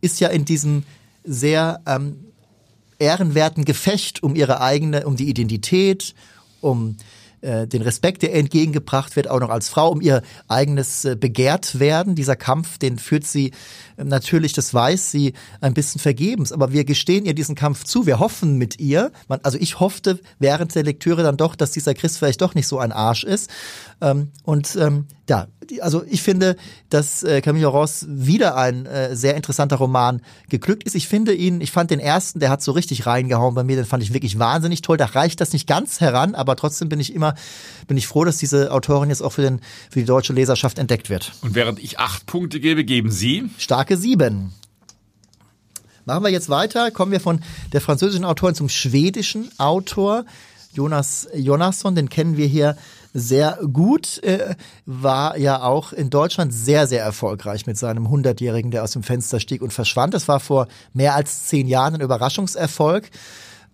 ist 0.00 0.20
ja 0.20 0.28
in 0.28 0.44
diesem 0.44 0.82
sehr 1.24 1.80
ähm, 1.86 2.16
ehrenwerten 2.98 3.64
Gefecht 3.64 4.22
um 4.22 4.34
ihre 4.34 4.60
eigene, 4.60 5.06
um 5.06 5.16
die 5.16 5.28
Identität, 5.28 6.14
um 6.60 6.96
äh, 7.42 7.66
den 7.66 7.80
Respekt, 7.80 8.22
der 8.22 8.34
entgegengebracht 8.34 9.16
wird, 9.16 9.28
auch 9.28 9.40
noch 9.40 9.48
als 9.48 9.68
Frau, 9.70 9.88
um 9.88 10.00
ihr 10.02 10.22
eigenes 10.46 11.06
äh, 11.06 11.16
begehrt 11.16 11.78
werden. 11.78 12.14
Dieser 12.14 12.36
Kampf, 12.36 12.76
den 12.76 12.98
führt 12.98 13.24
sie 13.24 13.52
natürlich, 14.04 14.52
das 14.52 14.72
weiß 14.72 15.10
sie, 15.10 15.34
ein 15.60 15.74
bisschen 15.74 16.00
vergebens. 16.00 16.52
Aber 16.52 16.72
wir 16.72 16.84
gestehen 16.84 17.24
ihr 17.24 17.34
diesen 17.34 17.54
Kampf 17.54 17.84
zu. 17.84 18.06
Wir 18.06 18.18
hoffen 18.18 18.56
mit 18.56 18.80
ihr. 18.80 19.12
Man, 19.28 19.40
also 19.42 19.58
ich 19.58 19.80
hoffte 19.80 20.20
während 20.38 20.74
der 20.74 20.82
Lektüre 20.82 21.22
dann 21.22 21.36
doch, 21.36 21.56
dass 21.56 21.70
dieser 21.72 21.94
Christ 21.94 22.18
vielleicht 22.18 22.40
doch 22.40 22.54
nicht 22.54 22.66
so 22.66 22.78
ein 22.78 22.92
Arsch 22.92 23.24
ist. 23.24 23.50
Ähm, 24.00 24.28
und 24.44 24.76
ähm, 24.76 25.06
ja, 25.28 25.46
also 25.80 26.02
ich 26.08 26.22
finde, 26.22 26.56
dass 26.88 27.22
äh, 27.22 27.40
Camille 27.40 27.68
Ross 27.68 28.04
wieder 28.08 28.56
ein 28.56 28.86
äh, 28.86 29.14
sehr 29.14 29.36
interessanter 29.36 29.76
Roman 29.76 30.22
geglückt 30.48 30.82
ist. 30.84 30.96
Ich 30.96 31.06
finde 31.06 31.32
ihn, 31.34 31.60
ich 31.60 31.70
fand 31.70 31.90
den 31.90 32.00
ersten, 32.00 32.40
der 32.40 32.50
hat 32.50 32.62
so 32.62 32.72
richtig 32.72 33.06
reingehauen 33.06 33.54
bei 33.54 33.62
mir, 33.62 33.76
den 33.76 33.84
fand 33.84 34.02
ich 34.02 34.12
wirklich 34.12 34.38
wahnsinnig 34.38 34.82
toll. 34.82 34.96
Da 34.96 35.04
reicht 35.04 35.40
das 35.40 35.52
nicht 35.52 35.68
ganz 35.68 36.00
heran, 36.00 36.34
aber 36.34 36.56
trotzdem 36.56 36.88
bin 36.88 36.98
ich 36.98 37.14
immer, 37.14 37.34
bin 37.86 37.96
ich 37.96 38.06
froh, 38.06 38.24
dass 38.24 38.38
diese 38.38 38.72
Autorin 38.72 39.10
jetzt 39.10 39.22
auch 39.22 39.32
für, 39.32 39.42
den, 39.42 39.60
für 39.90 40.00
die 40.00 40.04
deutsche 40.04 40.32
Leserschaft 40.32 40.78
entdeckt 40.78 41.10
wird. 41.10 41.32
Und 41.42 41.54
während 41.54 41.78
ich 41.78 41.98
acht 41.98 42.26
Punkte 42.26 42.58
gebe, 42.58 42.84
geben 42.84 43.10
Sie? 43.12 43.44
Starke 43.90 43.96
sieben. 43.96 44.52
Machen 46.04 46.22
wir 46.22 46.30
jetzt 46.30 46.48
weiter, 46.48 46.92
kommen 46.92 47.10
wir 47.10 47.20
von 47.20 47.40
der 47.72 47.80
französischen 47.80 48.24
Autorin 48.24 48.54
zum 48.54 48.68
schwedischen 48.68 49.50
Autor. 49.58 50.24
Jonas 50.72 51.28
Jonasson, 51.34 51.96
den 51.96 52.08
kennen 52.08 52.36
wir 52.36 52.46
hier 52.46 52.76
sehr 53.12 53.58
gut, 53.72 54.22
äh, 54.22 54.54
war 54.86 55.36
ja 55.36 55.62
auch 55.62 55.92
in 55.92 56.08
Deutschland 56.08 56.54
sehr, 56.54 56.86
sehr 56.86 57.02
erfolgreich 57.02 57.66
mit 57.66 57.76
seinem 57.76 58.06
100-Jährigen, 58.06 58.70
der 58.70 58.84
aus 58.84 58.92
dem 58.92 59.02
Fenster 59.02 59.40
stieg 59.40 59.60
und 59.60 59.72
verschwand. 59.72 60.14
Das 60.14 60.28
war 60.28 60.38
vor 60.38 60.68
mehr 60.92 61.16
als 61.16 61.46
zehn 61.48 61.66
Jahren 61.66 61.96
ein 61.96 62.00
Überraschungserfolg. 62.00 63.10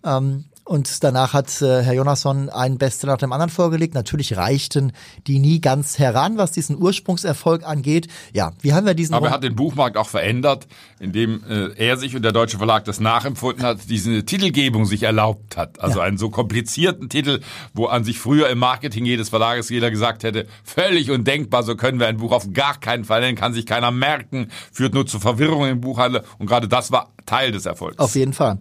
Ähm, 0.03 0.45
Und 0.67 1.01
danach 1.05 1.31
hat 1.31 1.61
äh, 1.61 1.81
Herr 1.81 1.93
Jonasson 1.93 2.49
einen 2.49 2.77
Bestseller 2.77 3.13
nach 3.13 3.19
dem 3.19 3.31
anderen 3.31 3.49
vorgelegt. 3.49 3.93
Natürlich 3.93 4.35
reichten 4.35 4.91
die 5.25 5.39
nie 5.39 5.61
ganz 5.61 5.97
heran, 5.97 6.37
was 6.37 6.51
diesen 6.51 6.77
Ursprungserfolg 6.77 7.65
angeht. 7.65 8.09
Ja, 8.33 8.51
wie 8.61 8.73
haben 8.73 8.85
wir 8.85 8.93
diesen... 8.93 9.13
Aber 9.15 9.27
er 9.27 9.33
hat 9.33 9.43
den 9.43 9.55
Buchmarkt 9.55 9.95
auch 9.95 10.09
verändert, 10.09 10.67
indem 10.99 11.41
äh, 11.49 11.69
er 11.77 11.95
sich 11.95 12.17
und 12.17 12.21
der 12.21 12.33
Deutsche 12.33 12.57
Verlag 12.57 12.83
das 12.83 12.99
nachempfunden 12.99 13.63
hat, 13.63 13.89
diese 13.89 14.25
Titelgebung 14.25 14.85
sich 14.85 15.03
erlaubt 15.03 15.55
hat. 15.55 15.79
Also 15.79 15.99
ja. 15.99 16.05
einen 16.05 16.17
so 16.17 16.29
komplizierten 16.29 17.07
Titel, 17.07 17.39
wo 17.73 17.85
an 17.85 18.03
sich 18.03 18.19
früher 18.19 18.49
im 18.49 18.59
Marketing 18.59 19.05
jedes 19.05 19.29
Verlages 19.29 19.69
jeder 19.69 19.89
gesagt 19.89 20.23
hätte, 20.23 20.47
völlig 20.65 21.11
undenkbar, 21.11 21.63
so 21.63 21.77
können 21.77 22.01
wir 22.01 22.07
ein 22.07 22.17
Buch 22.17 22.33
auf 22.33 22.51
gar 22.51 22.77
keinen 22.77 23.05
Fall 23.05 23.21
nennen, 23.21 23.37
kann 23.37 23.53
sich 23.53 23.65
keiner 23.65 23.91
merken, 23.91 24.49
führt 24.73 24.93
nur 24.93 25.07
zu 25.07 25.19
Verwirrung 25.19 25.65
im 25.65 25.79
Buchhandel. 25.79 26.23
Und 26.39 26.47
gerade 26.47 26.67
das 26.67 26.91
war 26.91 27.13
Teil 27.25 27.53
des 27.53 27.65
Erfolgs. 27.65 27.99
Auf 27.99 28.15
jeden 28.15 28.33
Fall. 28.33 28.59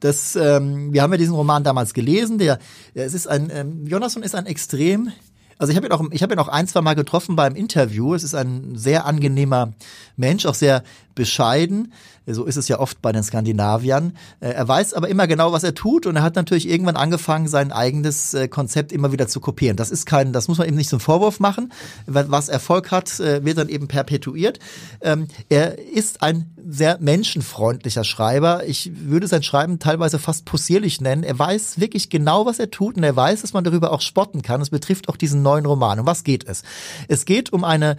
Das, 0.00 0.36
ähm, 0.36 0.92
wir 0.92 1.02
haben 1.02 1.12
ja 1.12 1.18
diesen 1.18 1.34
Roman 1.34 1.64
damals 1.64 1.94
gelesen. 1.94 2.38
Der, 2.38 2.58
es 2.94 3.14
ist 3.14 3.26
ein, 3.26 3.50
ähm, 3.52 3.86
Jonasson 3.86 4.22
ist 4.22 4.34
ein 4.34 4.46
extrem 4.46 5.12
also 5.58 5.70
ich 5.70 5.76
habe 5.76 5.86
ihn 5.86 5.92
auch, 5.92 6.02
ich 6.10 6.22
habe 6.22 6.34
ihn 6.34 6.38
auch 6.38 6.48
ein, 6.48 6.66
zwei 6.66 6.80
Mal 6.80 6.94
getroffen 6.94 7.36
beim 7.36 7.54
Interview. 7.54 8.14
Es 8.14 8.24
ist 8.24 8.34
ein 8.34 8.76
sehr 8.76 9.06
angenehmer 9.06 9.72
Mensch, 10.16 10.46
auch 10.46 10.54
sehr 10.54 10.82
bescheiden. 11.14 11.92
So 12.26 12.44
ist 12.44 12.56
es 12.56 12.68
ja 12.68 12.80
oft 12.80 13.02
bei 13.02 13.12
den 13.12 13.22
Skandinaviern. 13.22 14.16
Äh, 14.40 14.50
er 14.50 14.66
weiß 14.66 14.94
aber 14.94 15.08
immer 15.08 15.26
genau, 15.26 15.52
was 15.52 15.62
er 15.62 15.74
tut 15.74 16.06
und 16.06 16.16
er 16.16 16.22
hat 16.22 16.36
natürlich 16.36 16.68
irgendwann 16.68 16.96
angefangen, 16.96 17.48
sein 17.48 17.70
eigenes 17.70 18.32
äh, 18.32 18.48
Konzept 18.48 18.92
immer 18.92 19.12
wieder 19.12 19.28
zu 19.28 19.40
kopieren. 19.40 19.76
Das 19.76 19.90
ist 19.90 20.06
kein, 20.06 20.32
das 20.32 20.48
muss 20.48 20.56
man 20.56 20.66
eben 20.66 20.76
nicht 20.76 20.88
zum 20.88 21.00
Vorwurf 21.00 21.38
machen. 21.38 21.72
Was 22.06 22.48
Erfolg 22.48 22.90
hat, 22.90 23.20
äh, 23.20 23.44
wird 23.44 23.58
dann 23.58 23.68
eben 23.68 23.88
perpetuiert. 23.88 24.58
Ähm, 25.02 25.28
er 25.50 25.78
ist 25.78 26.22
ein 26.22 26.50
sehr 26.66 26.96
menschenfreundlicher 26.98 28.04
Schreiber. 28.04 28.66
Ich 28.66 28.90
würde 28.94 29.26
sein 29.26 29.42
Schreiben 29.42 29.78
teilweise 29.78 30.18
fast 30.18 30.46
possierlich 30.46 31.02
nennen. 31.02 31.24
Er 31.24 31.38
weiß 31.38 31.78
wirklich 31.78 32.08
genau, 32.08 32.46
was 32.46 32.58
er 32.58 32.70
tut 32.70 32.96
und 32.96 33.04
er 33.04 33.14
weiß, 33.14 33.42
dass 33.42 33.52
man 33.52 33.64
darüber 33.64 33.92
auch 33.92 34.00
spotten 34.00 34.40
kann. 34.40 34.62
Es 34.62 34.70
betrifft 34.70 35.10
auch 35.10 35.16
diesen 35.16 35.42
neuen 35.42 35.66
Roman. 35.66 36.00
Um 36.00 36.06
was 36.06 36.24
geht 36.24 36.48
es? 36.48 36.62
Es 37.08 37.26
geht 37.26 37.52
um 37.52 37.64
eine, 37.64 37.96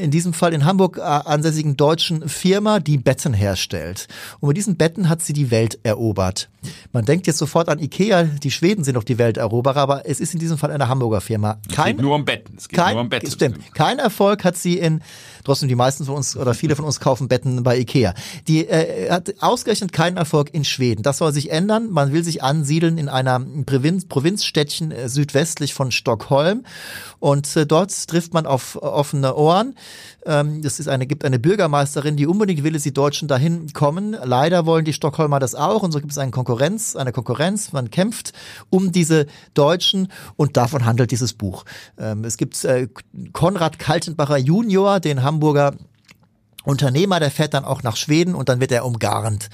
in 0.00 0.12
diesem 0.12 0.32
Fall 0.32 0.52
in 0.52 0.64
Hamburg 0.64 1.00
ansässigen 1.00 1.76
deutschen 1.76 2.21
Firma, 2.28 2.80
die 2.80 2.98
Betten 2.98 3.12
Betten 3.12 3.34
herstellt. 3.34 4.08
Und 4.40 4.48
mit 4.48 4.56
diesen 4.56 4.76
Betten 4.76 5.08
hat 5.08 5.22
sie 5.22 5.32
die 5.32 5.50
Welt 5.50 5.78
erobert. 5.82 6.48
Man 6.92 7.04
denkt 7.04 7.26
jetzt 7.26 7.38
sofort 7.38 7.68
an 7.68 7.78
Ikea, 7.78 8.24
die 8.24 8.50
Schweden 8.50 8.84
sind 8.84 8.94
doch 8.94 9.04
die 9.04 9.18
Welteroberer, 9.18 9.76
aber 9.76 10.08
es 10.08 10.20
ist 10.20 10.32
in 10.32 10.40
diesem 10.40 10.58
Fall 10.58 10.70
eine 10.70 10.88
Hamburger 10.88 11.20
Firma. 11.20 11.58
Kein, 11.72 11.92
es 11.92 11.96
geht 11.96 12.00
nur 12.00 12.14
um 12.14 12.24
Betten. 12.24 12.54
Es 12.56 12.68
geht 12.68 12.78
kein, 12.78 12.94
nur 12.94 13.02
um 13.02 13.08
Betten. 13.08 13.30
Stimmt. 13.30 13.74
Kein 13.74 13.98
Erfolg 13.98 14.44
hat 14.44 14.56
sie 14.56 14.78
in, 14.78 15.02
trotzdem 15.44 15.68
die 15.68 15.74
meisten 15.74 16.04
von 16.04 16.16
uns 16.16 16.36
oder 16.36 16.54
viele 16.54 16.76
von 16.76 16.84
uns 16.84 17.00
kaufen 17.00 17.28
Betten 17.28 17.62
bei 17.62 17.78
Ikea. 17.78 18.14
Die 18.48 18.66
äh, 18.66 19.10
hat 19.10 19.34
ausgerechnet 19.40 19.92
keinen 19.92 20.16
Erfolg 20.16 20.52
in 20.52 20.64
Schweden. 20.64 21.02
Das 21.02 21.18
soll 21.18 21.32
sich 21.32 21.50
ändern. 21.50 21.90
Man 21.90 22.12
will 22.12 22.24
sich 22.24 22.42
ansiedeln 22.42 22.98
in 22.98 23.08
einer 23.08 23.40
Provinz, 23.66 24.06
Provinzstädtchen 24.06 24.90
äh, 24.90 25.08
südwestlich 25.08 25.74
von 25.74 25.90
Stockholm. 25.90 26.64
Und 27.18 27.56
äh, 27.56 27.66
dort 27.66 28.08
trifft 28.08 28.34
man 28.34 28.46
auf 28.46 28.76
offene 28.80 29.34
Ohren. 29.34 29.74
Ähm, 30.24 30.60
es 30.64 30.78
ist 30.78 30.88
eine, 30.88 31.06
gibt 31.06 31.24
eine 31.24 31.38
Bürgermeisterin, 31.38 32.16
die 32.16 32.26
unbedingt 32.26 32.62
will, 32.62 32.72
dass 32.72 32.82
die 32.82 32.94
Deutschen 32.94 33.28
dahin 33.28 33.72
kommen. 33.72 34.16
Leider 34.24 34.66
wollen 34.66 34.84
die 34.84 34.92
Stockholmer 34.92 35.40
das 35.40 35.54
auch. 35.54 35.82
Und 35.82 35.92
so 35.92 36.00
gibt 36.00 36.12
es 36.12 36.18
einen 36.18 36.30
Konkurrenz 36.30 36.96
eine 36.96 37.12
Konkurrenz. 37.12 37.72
Man 37.72 37.90
kämpft 37.90 38.32
um 38.70 38.92
diese 38.92 39.26
Deutschen 39.54 40.08
und 40.36 40.56
davon 40.56 40.84
handelt 40.84 41.10
dieses 41.10 41.32
Buch. 41.32 41.64
Ähm, 41.98 42.24
es 42.24 42.36
gibt 42.36 42.64
äh, 42.64 42.88
Konrad 43.32 43.78
Kaltenbacher 43.78 44.38
Junior, 44.38 45.00
den 45.00 45.22
Hamburger 45.32 45.74
Unternehmer, 46.64 47.18
der 47.18 47.30
fährt 47.30 47.54
dann 47.54 47.64
auch 47.64 47.82
nach 47.82 47.96
Schweden 47.96 48.34
und 48.34 48.48
dann 48.48 48.60
wird 48.60 48.72
er 48.72 48.84
umgarnt. 48.84 49.48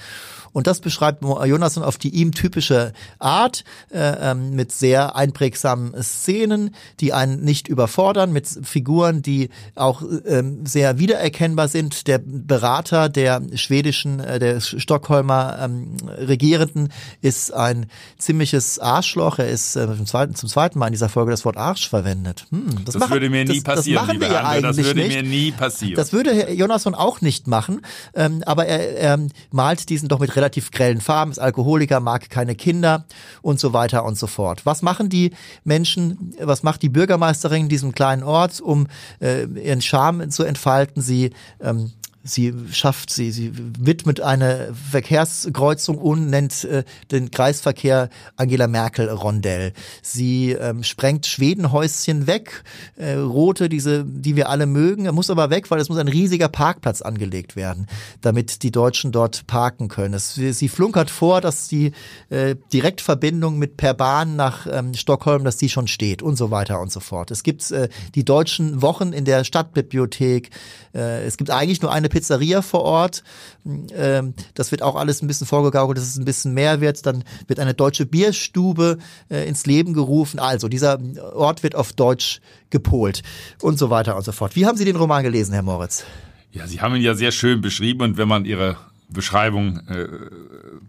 Und 0.53 0.67
das 0.67 0.79
beschreibt 0.79 1.23
Jonasson 1.23 1.83
auf 1.83 1.97
die 1.97 2.09
ihm 2.09 2.31
typische 2.31 2.93
Art, 3.19 3.63
äh, 3.91 4.31
ähm, 4.31 4.51
mit 4.51 4.71
sehr 4.71 5.15
einprägsamen 5.15 5.93
Szenen, 6.01 6.75
die 6.99 7.13
einen 7.13 7.43
nicht 7.43 7.67
überfordern, 7.67 8.31
mit 8.31 8.47
Figuren, 8.63 9.21
die 9.21 9.49
auch 9.75 10.01
ähm, 10.25 10.65
sehr 10.65 10.99
wiedererkennbar 10.99 11.67
sind. 11.67 12.07
Der 12.07 12.19
Berater 12.23 13.09
der 13.09 13.41
schwedischen, 13.55 14.19
äh, 14.19 14.39
der 14.39 14.61
Stockholmer 14.61 15.57
ähm, 15.61 15.97
Regierenden 16.07 16.89
ist 17.21 17.53
ein 17.53 17.87
ziemliches 18.17 18.79
Arschloch. 18.79 19.39
Er 19.39 19.49
ist 19.49 19.75
äh, 19.75 19.87
zum, 19.95 20.05
zweiten, 20.05 20.35
zum 20.35 20.49
zweiten 20.49 20.79
Mal 20.79 20.87
in 20.87 20.93
dieser 20.93 21.09
Folge 21.09 21.31
das 21.31 21.45
Wort 21.45 21.57
Arsch 21.57 21.89
verwendet. 21.89 22.45
Hm, 22.49 22.85
das, 22.85 22.93
das 22.93 22.99
machen, 22.99 23.11
würde 23.11 23.29
mir 23.29 23.45
nie 23.45 23.61
das, 23.61 23.75
passieren, 23.75 23.95
das 23.99 24.07
machen 24.07 24.21
wir 24.21 24.27
ja 24.29 24.47
eigentlich 24.47 24.77
Das 24.77 24.85
würde 24.85 25.01
nicht. 25.01 25.15
mir 25.15 25.23
nie 25.23 25.51
passieren. 25.51 25.95
Das 25.95 26.13
würde 26.13 26.51
Jonasson 26.51 26.95
auch 26.95 27.21
nicht 27.21 27.47
machen, 27.47 27.81
ähm, 28.13 28.43
aber 28.45 28.65
er, 28.65 28.97
er 28.97 29.19
malt 29.51 29.89
diesen 29.89 30.09
doch 30.09 30.19
mit 30.19 30.35
relativ 30.39 30.71
grellen 30.71 31.01
Farben, 31.01 31.31
ist 31.31 31.39
Alkoholiker, 31.39 31.99
mag 31.99 32.29
keine 32.29 32.55
Kinder 32.55 33.05
und 33.41 33.59
so 33.59 33.73
weiter 33.73 34.05
und 34.05 34.17
so 34.17 34.25
fort. 34.25 34.65
Was 34.65 34.81
machen 34.81 35.09
die 35.09 35.31
Menschen, 35.65 36.33
was 36.39 36.63
macht 36.63 36.81
die 36.81 36.89
Bürgermeisterin 36.89 37.63
in 37.63 37.69
diesem 37.69 37.91
kleinen 37.91 38.23
Ort, 38.23 38.61
um 38.61 38.87
äh, 39.19 39.43
ihren 39.43 39.81
Charme 39.81 40.29
zu 40.29 40.43
entfalten? 40.43 41.01
Sie 41.01 41.31
ähm, 41.61 41.91
Sie 42.21 42.53
schafft, 42.71 43.11
sie, 43.11 43.31
sie 43.31 43.53
widmet 43.55 44.19
eine 44.19 44.73
Verkehrskreuzung 44.91 45.97
und 45.97 46.29
nennt 46.29 46.65
äh, 46.65 46.83
den 47.11 47.31
Kreisverkehr 47.31 48.09
Angela 48.35 48.67
Merkel 48.67 49.07
Rondell. 49.09 49.71
Sie 50.01 50.51
ähm, 50.51 50.83
sprengt 50.83 51.27
Schwedenhäuschen 51.27 52.27
weg, 52.27 52.63
äh, 52.97 53.13
rote, 53.13 53.69
diese, 53.69 54.03
die 54.03 54.35
wir 54.35 54.49
alle 54.49 54.65
mögen. 54.65 55.05
Er 55.05 55.13
muss 55.13 55.29
aber 55.29 55.49
weg, 55.49 55.71
weil 55.71 55.79
es 55.79 55.87
muss 55.87 55.97
ein 55.97 56.09
riesiger 56.09 56.49
Parkplatz 56.49 57.01
angelegt 57.01 57.55
werden, 57.55 57.87
damit 58.19 58.63
die 58.63 58.71
Deutschen 58.71 59.13
dort 59.13 59.47
parken 59.47 59.87
können. 59.87 60.13
Es, 60.13 60.35
sie 60.35 60.67
flunkert 60.67 61.09
vor, 61.09 61.39
dass 61.39 61.69
die 61.69 61.93
äh, 62.29 62.57
Direktverbindung 62.73 63.57
mit 63.57 63.77
per 63.77 63.93
Bahn 63.93 64.35
nach 64.35 64.67
ähm, 64.69 64.93
Stockholm, 64.93 65.45
dass 65.45 65.55
die 65.55 65.69
schon 65.69 65.87
steht 65.87 66.21
und 66.21 66.35
so 66.35 66.51
weiter 66.51 66.81
und 66.81 66.91
so 66.91 66.99
fort. 66.99 67.31
Es 67.31 67.43
gibt 67.43 67.71
äh, 67.71 67.87
die 68.13 68.25
deutschen 68.25 68.81
Wochen 68.81 69.13
in 69.13 69.23
der 69.23 69.45
Stadtbibliothek. 69.45 70.49
Äh, 70.93 71.23
es 71.25 71.37
gibt 71.37 71.49
eigentlich 71.49 71.81
nur 71.81 71.93
eine 71.93 72.08
eine 72.09 72.19
Pizzeria 72.19 72.61
vor 72.61 72.81
Ort. 72.81 73.23
Ähm, 73.65 74.33
das 74.55 74.71
wird 74.71 74.81
auch 74.81 74.95
alles 74.95 75.21
ein 75.21 75.27
bisschen 75.27 75.47
vorgegaukelt, 75.47 75.97
dass 75.97 76.07
es 76.07 76.17
ein 76.17 76.25
bisschen 76.25 76.53
mehr 76.53 76.81
wird. 76.81 77.05
Dann 77.05 77.23
wird 77.47 77.59
eine 77.59 77.73
deutsche 77.73 78.05
Bierstube 78.05 78.97
äh, 79.29 79.47
ins 79.47 79.65
Leben 79.65 79.93
gerufen. 79.93 80.39
Also 80.39 80.67
dieser 80.67 80.99
Ort 81.33 81.63
wird 81.63 81.75
auf 81.75 81.93
Deutsch 81.93 82.41
gepolt 82.69 83.21
und 83.61 83.77
so 83.79 83.89
weiter 83.89 84.15
und 84.15 84.23
so 84.23 84.31
fort. 84.31 84.55
Wie 84.55 84.65
haben 84.65 84.77
Sie 84.77 84.85
den 84.85 84.95
Roman 84.95 85.23
gelesen, 85.23 85.53
Herr 85.53 85.63
Moritz? 85.63 86.03
Ja, 86.51 86.67
Sie 86.67 86.81
haben 86.81 86.95
ihn 86.95 87.01
ja 87.01 87.13
sehr 87.13 87.31
schön 87.31 87.61
beschrieben 87.61 88.01
und 88.01 88.17
wenn 88.17 88.27
man 88.27 88.45
Ihre 88.45 88.77
Beschreibung 89.09 89.79
äh, 89.87 90.07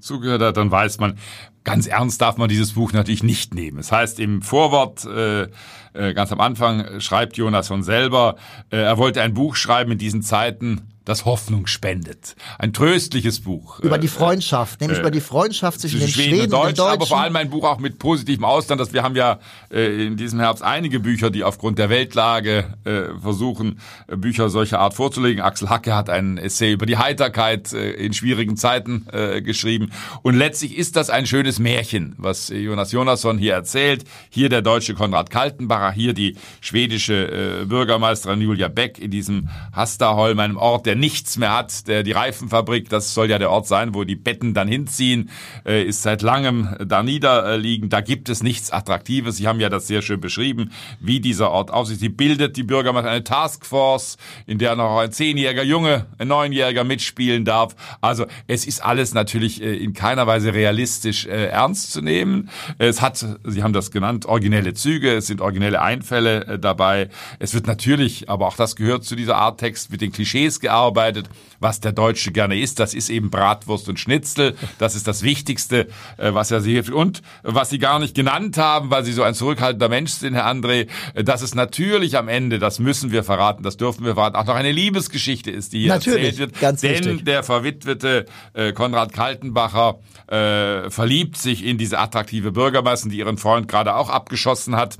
zugehört 0.00 0.42
hat, 0.42 0.56
dann 0.56 0.70
weiß 0.70 0.98
man, 1.00 1.16
ganz 1.64 1.86
ernst 1.86 2.20
darf 2.20 2.36
man 2.36 2.48
dieses 2.48 2.72
Buch 2.74 2.92
natürlich 2.92 3.22
nicht 3.22 3.54
nehmen. 3.54 3.78
Es 3.78 3.90
heißt 3.92 4.20
im 4.20 4.42
Vorwort, 4.42 5.04
äh, 5.06 5.48
äh, 5.94 6.14
ganz 6.14 6.30
am 6.32 6.40
Anfang 6.40 7.00
schreibt 7.00 7.36
Jonas 7.36 7.68
von 7.68 7.82
selber, 7.82 8.36
äh, 8.70 8.76
er 8.76 8.98
wollte 8.98 9.22
ein 9.22 9.34
Buch 9.34 9.56
schreiben 9.56 9.92
in 9.92 9.98
diesen 9.98 10.22
Zeiten, 10.22 10.82
das 11.10 11.24
Hoffnung 11.24 11.66
spendet. 11.66 12.36
Ein 12.58 12.72
tröstliches 12.72 13.40
Buch. 13.40 13.80
Über 13.80 13.98
die 13.98 14.08
Freundschaft, 14.08 14.80
nämlich 14.80 14.98
äh, 14.98 15.02
über 15.02 15.10
die 15.10 15.20
Freundschaft 15.20 15.80
zwischen, 15.80 16.00
zwischen 16.00 16.20
den 16.20 16.30
Schweden, 16.30 16.44
und, 16.44 16.52
Deutschen, 16.52 16.84
Aber 16.84 17.06
vor 17.06 17.20
allem 17.20 17.34
ein 17.36 17.50
Buch 17.50 17.64
auch 17.64 17.78
mit 17.78 17.98
positivem 17.98 18.44
Ausland. 18.44 18.80
Dass 18.80 18.92
wir 18.92 19.02
haben 19.02 19.16
ja 19.16 19.40
äh, 19.72 20.06
in 20.06 20.16
diesem 20.16 20.38
Herbst 20.38 20.62
einige 20.62 21.00
Bücher, 21.00 21.30
die 21.30 21.42
aufgrund 21.42 21.78
der 21.78 21.90
Weltlage 21.90 22.74
äh, 22.84 23.18
versuchen, 23.20 23.80
äh, 24.06 24.16
Bücher 24.16 24.48
solcher 24.50 24.78
Art 24.78 24.94
vorzulegen. 24.94 25.42
Axel 25.42 25.68
Hacke 25.68 25.94
hat 25.94 26.08
ein 26.08 26.38
Essay 26.38 26.72
über 26.72 26.86
die 26.86 26.96
Heiterkeit 26.96 27.72
äh, 27.72 27.90
in 27.90 28.12
schwierigen 28.12 28.56
Zeiten 28.56 29.06
äh, 29.12 29.42
geschrieben. 29.42 29.90
Und 30.22 30.36
letztlich 30.36 30.78
ist 30.78 30.94
das 30.94 31.10
ein 31.10 31.26
schönes 31.26 31.58
Märchen, 31.58 32.14
was 32.18 32.48
Jonas 32.48 32.92
Jonasson 32.92 33.36
hier 33.36 33.54
erzählt. 33.54 34.04
Hier 34.28 34.48
der 34.48 34.62
deutsche 34.62 34.94
Konrad 34.94 35.30
Kaltenbacher, 35.30 35.90
hier 35.90 36.14
die 36.14 36.36
schwedische 36.60 37.62
äh, 37.62 37.64
Bürgermeisterin 37.64 38.40
Julia 38.40 38.68
Beck 38.68 39.00
in 39.00 39.10
diesem 39.10 39.48
Hastaholm, 39.72 40.38
einem 40.38 40.56
Ort, 40.56 40.86
der 40.86 40.99
nichts 41.00 41.38
mehr 41.38 41.56
hat. 41.56 41.88
Der, 41.88 42.02
die 42.02 42.12
Reifenfabrik, 42.12 42.88
das 42.88 43.14
soll 43.14 43.30
ja 43.30 43.38
der 43.38 43.50
Ort 43.50 43.66
sein, 43.66 43.94
wo 43.94 44.04
die 44.04 44.16
Betten 44.16 44.54
dann 44.54 44.68
hinziehen, 44.68 45.30
äh, 45.66 45.82
ist 45.82 46.02
seit 46.02 46.22
langem 46.22 46.76
da 46.84 47.02
niederliegen. 47.02 47.88
Da 47.88 48.00
gibt 48.00 48.28
es 48.28 48.42
nichts 48.42 48.70
Attraktives. 48.70 49.38
Sie 49.38 49.48
haben 49.48 49.58
ja 49.58 49.68
das 49.68 49.86
sehr 49.86 50.02
schön 50.02 50.20
beschrieben, 50.20 50.70
wie 51.00 51.20
dieser 51.20 51.50
Ort 51.50 51.72
aussieht. 51.72 51.98
Sie 51.98 52.08
bildet 52.08 52.56
die 52.56 52.62
Bürgermeister 52.62 53.10
eine 53.10 53.24
Taskforce, 53.24 54.18
in 54.46 54.58
der 54.58 54.76
noch 54.76 54.98
ein 54.98 55.10
zehnjähriger 55.10 55.64
Junge, 55.64 56.06
ein 56.18 56.28
neunjähriger 56.28 56.84
mitspielen 56.84 57.44
darf. 57.44 57.74
Also 58.00 58.26
es 58.46 58.66
ist 58.66 58.84
alles 58.84 59.14
natürlich 59.14 59.62
äh, 59.62 59.74
in 59.74 59.94
keiner 59.94 60.26
Weise 60.26 60.54
realistisch 60.54 61.26
äh, 61.26 61.46
ernst 61.46 61.92
zu 61.92 62.02
nehmen. 62.02 62.50
Es 62.78 63.00
hat, 63.00 63.24
Sie 63.44 63.62
haben 63.62 63.72
das 63.72 63.90
genannt, 63.90 64.26
originelle 64.26 64.74
Züge, 64.74 65.14
es 65.14 65.26
sind 65.26 65.40
originelle 65.40 65.80
Einfälle 65.80 66.46
äh, 66.46 66.58
dabei. 66.58 67.08
Es 67.38 67.54
wird 67.54 67.66
natürlich, 67.66 68.28
aber 68.28 68.46
auch 68.46 68.56
das 68.56 68.76
gehört 68.76 69.04
zu 69.04 69.16
dieser 69.16 69.36
Art 69.36 69.58
Text, 69.58 69.90
mit 69.90 70.02
den 70.02 70.12
Klischees 70.12 70.60
gearbeitet 70.60 70.79
verarbeitet, 70.80 71.28
was 71.60 71.80
der 71.80 71.92
Deutsche 71.92 72.32
gerne 72.32 72.58
isst. 72.58 72.80
Das 72.80 72.94
ist 72.94 73.10
eben 73.10 73.30
Bratwurst 73.30 73.88
und 73.88 74.00
Schnitzel. 74.00 74.56
Das 74.78 74.94
ist 74.94 75.06
das 75.06 75.22
Wichtigste, 75.22 75.88
äh, 76.16 76.32
was 76.32 76.50
er 76.50 76.60
sie 76.60 76.80
und 76.90 77.20
was 77.42 77.68
Sie 77.70 77.78
gar 77.78 77.98
nicht 77.98 78.14
genannt 78.14 78.56
haben, 78.56 78.90
weil 78.90 79.04
Sie 79.04 79.12
so 79.12 79.22
ein 79.22 79.34
zurückhaltender 79.34 79.88
Mensch 79.88 80.12
sind, 80.12 80.34
Herr 80.34 80.46
André, 80.46 80.88
äh, 81.14 81.22
dass 81.22 81.42
es 81.42 81.54
natürlich 81.54 82.16
am 82.16 82.28
Ende, 82.28 82.58
das 82.58 82.78
müssen 82.78 83.12
wir 83.12 83.24
verraten, 83.24 83.62
das 83.62 83.76
dürfen 83.76 84.04
wir 84.04 84.14
verraten, 84.14 84.36
auch 84.36 84.46
noch 84.46 84.54
eine 84.54 84.72
Liebesgeschichte 84.72 85.50
ist, 85.50 85.74
die 85.74 85.80
hier 85.80 85.94
natürlich, 85.94 86.24
erzählt 86.24 86.38
wird. 86.38 86.60
Ganz 86.60 86.80
Denn 86.80 87.04
wichtig. 87.04 87.24
der 87.26 87.42
verwitwete 87.42 88.24
äh, 88.54 88.72
Konrad 88.72 89.12
Kaltenbacher 89.12 89.98
äh, 90.28 90.88
verliebt 90.88 91.36
sich 91.36 91.64
in 91.64 91.76
diese 91.76 91.98
attraktive 91.98 92.52
Bürgermeisterin, 92.52 93.12
die 93.12 93.18
ihren 93.18 93.36
Freund 93.36 93.68
gerade 93.68 93.94
auch 93.96 94.08
abgeschossen 94.08 94.76
hat 94.76 94.96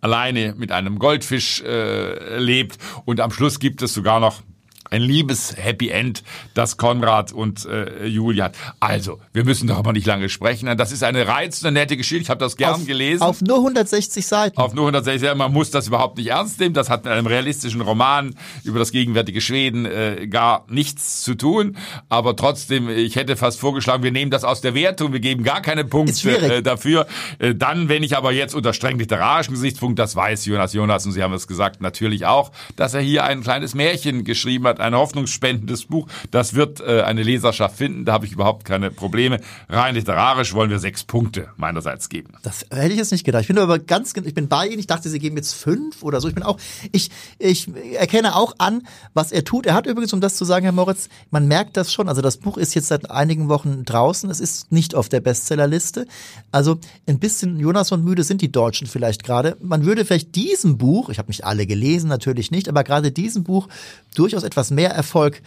alleine 0.00 0.54
mit 0.56 0.72
einem 0.72 0.98
Goldfisch 0.98 1.60
äh, 1.62 2.38
lebt 2.38 2.78
und 3.04 3.20
am 3.20 3.30
Schluss 3.30 3.58
gibt 3.58 3.82
es 3.82 3.94
sogar 3.94 4.20
noch 4.20 4.42
ein 4.90 5.02
liebes 5.02 5.54
Happy 5.56 5.90
End, 5.90 6.22
das 6.54 6.76
Konrad 6.76 7.32
und 7.32 7.64
äh, 7.66 8.06
Julia 8.06 8.48
hat. 8.48 8.56
Also, 8.80 9.20
wir 9.32 9.44
müssen 9.44 9.66
darüber 9.66 9.92
nicht 9.92 10.06
lange 10.06 10.28
sprechen. 10.28 10.76
Das 10.76 10.92
ist 10.92 11.02
eine 11.02 11.26
reizende, 11.26 11.72
nette 11.72 11.96
Geschichte. 11.96 12.22
Ich 12.22 12.30
habe 12.30 12.40
das 12.40 12.56
gern 12.56 12.74
auf, 12.74 12.86
gelesen. 12.86 13.22
Auf 13.22 13.40
nur 13.40 13.58
160 13.58 14.26
Seiten. 14.26 14.58
Auf 14.58 14.74
nur 14.74 14.84
160 14.84 15.28
Seiten. 15.28 15.38
Man 15.38 15.52
muss 15.52 15.70
das 15.70 15.86
überhaupt 15.86 16.18
nicht 16.18 16.28
ernst 16.28 16.60
nehmen. 16.60 16.74
Das 16.74 16.90
hat 16.90 17.04
mit 17.04 17.12
einem 17.12 17.26
realistischen 17.26 17.80
Roman 17.80 18.34
über 18.64 18.78
das 18.78 18.92
gegenwärtige 18.92 19.40
Schweden 19.40 19.84
äh, 19.86 20.26
gar 20.28 20.64
nichts 20.68 21.22
zu 21.22 21.34
tun. 21.34 21.76
Aber 22.08 22.36
trotzdem, 22.36 22.88
ich 22.88 23.16
hätte 23.16 23.36
fast 23.36 23.60
vorgeschlagen, 23.60 24.02
wir 24.02 24.12
nehmen 24.12 24.30
das 24.30 24.44
aus 24.44 24.60
der 24.60 24.74
Wertung. 24.74 25.12
Wir 25.12 25.20
geben 25.20 25.44
gar 25.44 25.60
keine 25.62 25.84
Punkte 25.84 26.36
äh, 26.38 26.62
dafür. 26.62 27.06
Äh, 27.38 27.54
dann, 27.54 27.88
wenn 27.88 28.02
ich 28.02 28.16
aber 28.16 28.32
jetzt 28.32 28.54
unter 28.54 28.72
streng 28.72 28.98
literarischen 28.98 29.54
Gesichtspunkt, 29.54 29.98
das 29.98 30.16
weiß 30.16 30.44
Jonas 30.46 30.72
Jonas 30.72 31.06
und 31.06 31.12
Sie 31.12 31.22
haben 31.22 31.34
es 31.34 31.46
gesagt, 31.46 31.80
natürlich 31.80 32.26
auch, 32.26 32.52
dass 32.76 32.94
er 32.94 33.00
hier 33.00 33.24
ein 33.24 33.42
kleines 33.42 33.74
Märchen 33.74 34.24
geschrieben 34.24 34.66
hat, 34.66 34.77
ein 34.80 34.94
hoffnungsspendendes 34.94 35.86
Buch. 35.86 36.08
Das 36.30 36.54
wird 36.54 36.80
äh, 36.80 37.02
eine 37.02 37.22
Leserschaft 37.22 37.76
finden. 37.76 38.04
Da 38.04 38.12
habe 38.12 38.26
ich 38.26 38.32
überhaupt 38.32 38.64
keine 38.64 38.90
Probleme. 38.90 39.40
Rein 39.68 39.94
literarisch 39.94 40.54
wollen 40.54 40.70
wir 40.70 40.78
sechs 40.78 41.04
Punkte 41.04 41.48
meinerseits 41.56 42.08
geben. 42.08 42.32
Das 42.42 42.66
hätte 42.70 42.92
ich 42.92 42.98
jetzt 42.98 43.12
nicht 43.12 43.24
gedacht. 43.24 43.42
Ich 43.42 43.48
bin 43.48 43.58
aber 43.58 43.78
ganz, 43.78 44.14
ich 44.16 44.34
bin 44.34 44.48
bei 44.48 44.66
Ihnen. 44.66 44.78
Ich 44.78 44.86
dachte, 44.86 45.08
Sie 45.08 45.18
geben 45.18 45.36
jetzt 45.36 45.54
fünf 45.54 46.02
oder 46.02 46.20
so. 46.20 46.28
Ich 46.28 46.34
bin 46.34 46.42
auch, 46.42 46.58
ich, 46.92 47.10
ich 47.38 47.68
erkenne 47.94 48.36
auch 48.36 48.54
an, 48.58 48.86
was 49.14 49.32
er 49.32 49.44
tut. 49.44 49.66
Er 49.66 49.74
hat 49.74 49.86
übrigens, 49.86 50.12
um 50.12 50.20
das 50.20 50.36
zu 50.36 50.44
sagen, 50.44 50.64
Herr 50.64 50.72
Moritz, 50.72 51.08
man 51.30 51.46
merkt 51.46 51.76
das 51.76 51.92
schon. 51.92 52.08
Also 52.08 52.22
das 52.22 52.36
Buch 52.36 52.56
ist 52.56 52.74
jetzt 52.74 52.88
seit 52.88 53.10
einigen 53.10 53.48
Wochen 53.48 53.84
draußen. 53.84 54.30
Es 54.30 54.40
ist 54.40 54.70
nicht 54.72 54.94
auf 54.94 55.08
der 55.08 55.20
Bestsellerliste. 55.20 56.06
Also 56.52 56.78
ein 57.06 57.18
bisschen 57.18 57.58
Jonas 57.58 57.92
und 57.92 58.04
müde 58.04 58.22
sind 58.24 58.42
die 58.42 58.52
Deutschen 58.52 58.86
vielleicht 58.86 59.24
gerade. 59.24 59.56
Man 59.60 59.84
würde 59.84 60.04
vielleicht 60.04 60.34
diesem 60.34 60.78
Buch, 60.78 61.08
ich 61.10 61.18
habe 61.18 61.28
nicht 61.28 61.44
alle 61.44 61.66
gelesen, 61.66 62.08
natürlich 62.08 62.50
nicht, 62.50 62.68
aber 62.68 62.84
gerade 62.84 63.12
diesem 63.12 63.44
Buch 63.44 63.68
durchaus 64.14 64.42
etwas 64.42 64.67
mehr 64.70 64.90
Erfolg 64.90 65.42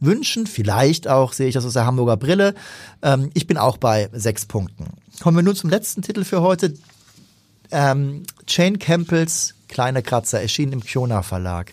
wünschen. 0.00 0.46
Vielleicht 0.46 1.08
auch 1.08 1.32
sehe 1.32 1.48
ich 1.48 1.54
das 1.54 1.64
aus 1.64 1.74
der 1.74 1.86
Hamburger 1.86 2.16
Brille. 2.16 2.54
Ähm, 3.02 3.30
ich 3.34 3.46
bin 3.46 3.56
auch 3.56 3.76
bei 3.76 4.08
sechs 4.12 4.46
Punkten. 4.46 4.86
Kommen 5.20 5.36
wir 5.36 5.42
nun 5.42 5.56
zum 5.56 5.70
letzten 5.70 6.02
Titel 6.02 6.24
für 6.24 6.42
heute. 6.42 6.74
Ähm, 7.70 8.24
Jane 8.46 8.78
Campbells 8.78 9.54
Kleine 9.72 10.02
Kratzer 10.02 10.40
erschienen 10.40 10.72
im 10.72 10.84
Kiona 10.84 11.22
Verlag. 11.22 11.72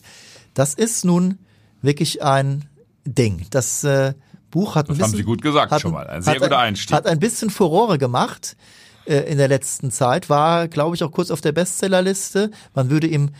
Das 0.54 0.74
ist 0.74 1.04
nun 1.04 1.38
wirklich 1.82 2.24
ein 2.24 2.66
Ding. 3.06 3.46
Das 3.50 3.84
äh, 3.84 4.14
Buch 4.52 4.76
hat 4.76 4.86
ein 4.86 4.88
das 4.88 4.98
bisschen, 4.98 5.12
haben 5.12 5.18
Sie 5.18 5.24
gut 5.24 5.42
gesagt 5.42 5.72
hat, 5.72 5.82
schon 5.82 5.92
mal. 5.92 6.08
Ein 6.08 6.22
sehr 6.22 6.40
guter 6.40 6.60
Einstieg. 6.60 6.96
Hat 6.96 7.06
ein 7.06 7.20
bisschen 7.20 7.50
Furore 7.50 7.98
gemacht 7.98 8.56
äh, 9.06 9.30
in 9.30 9.38
der 9.38 9.50
letzten 9.50 9.92
Zeit. 9.92 10.30
War, 10.30 10.70
glaube 10.70 10.96
ich, 10.96 11.04
auch 11.04 11.12
kurz 11.12 11.30
auf 11.30 11.42
der 11.42 11.52
Bestsellerliste. 11.52 12.52
Man 12.74 12.90
würde 12.90 13.08
ihm 13.08 13.32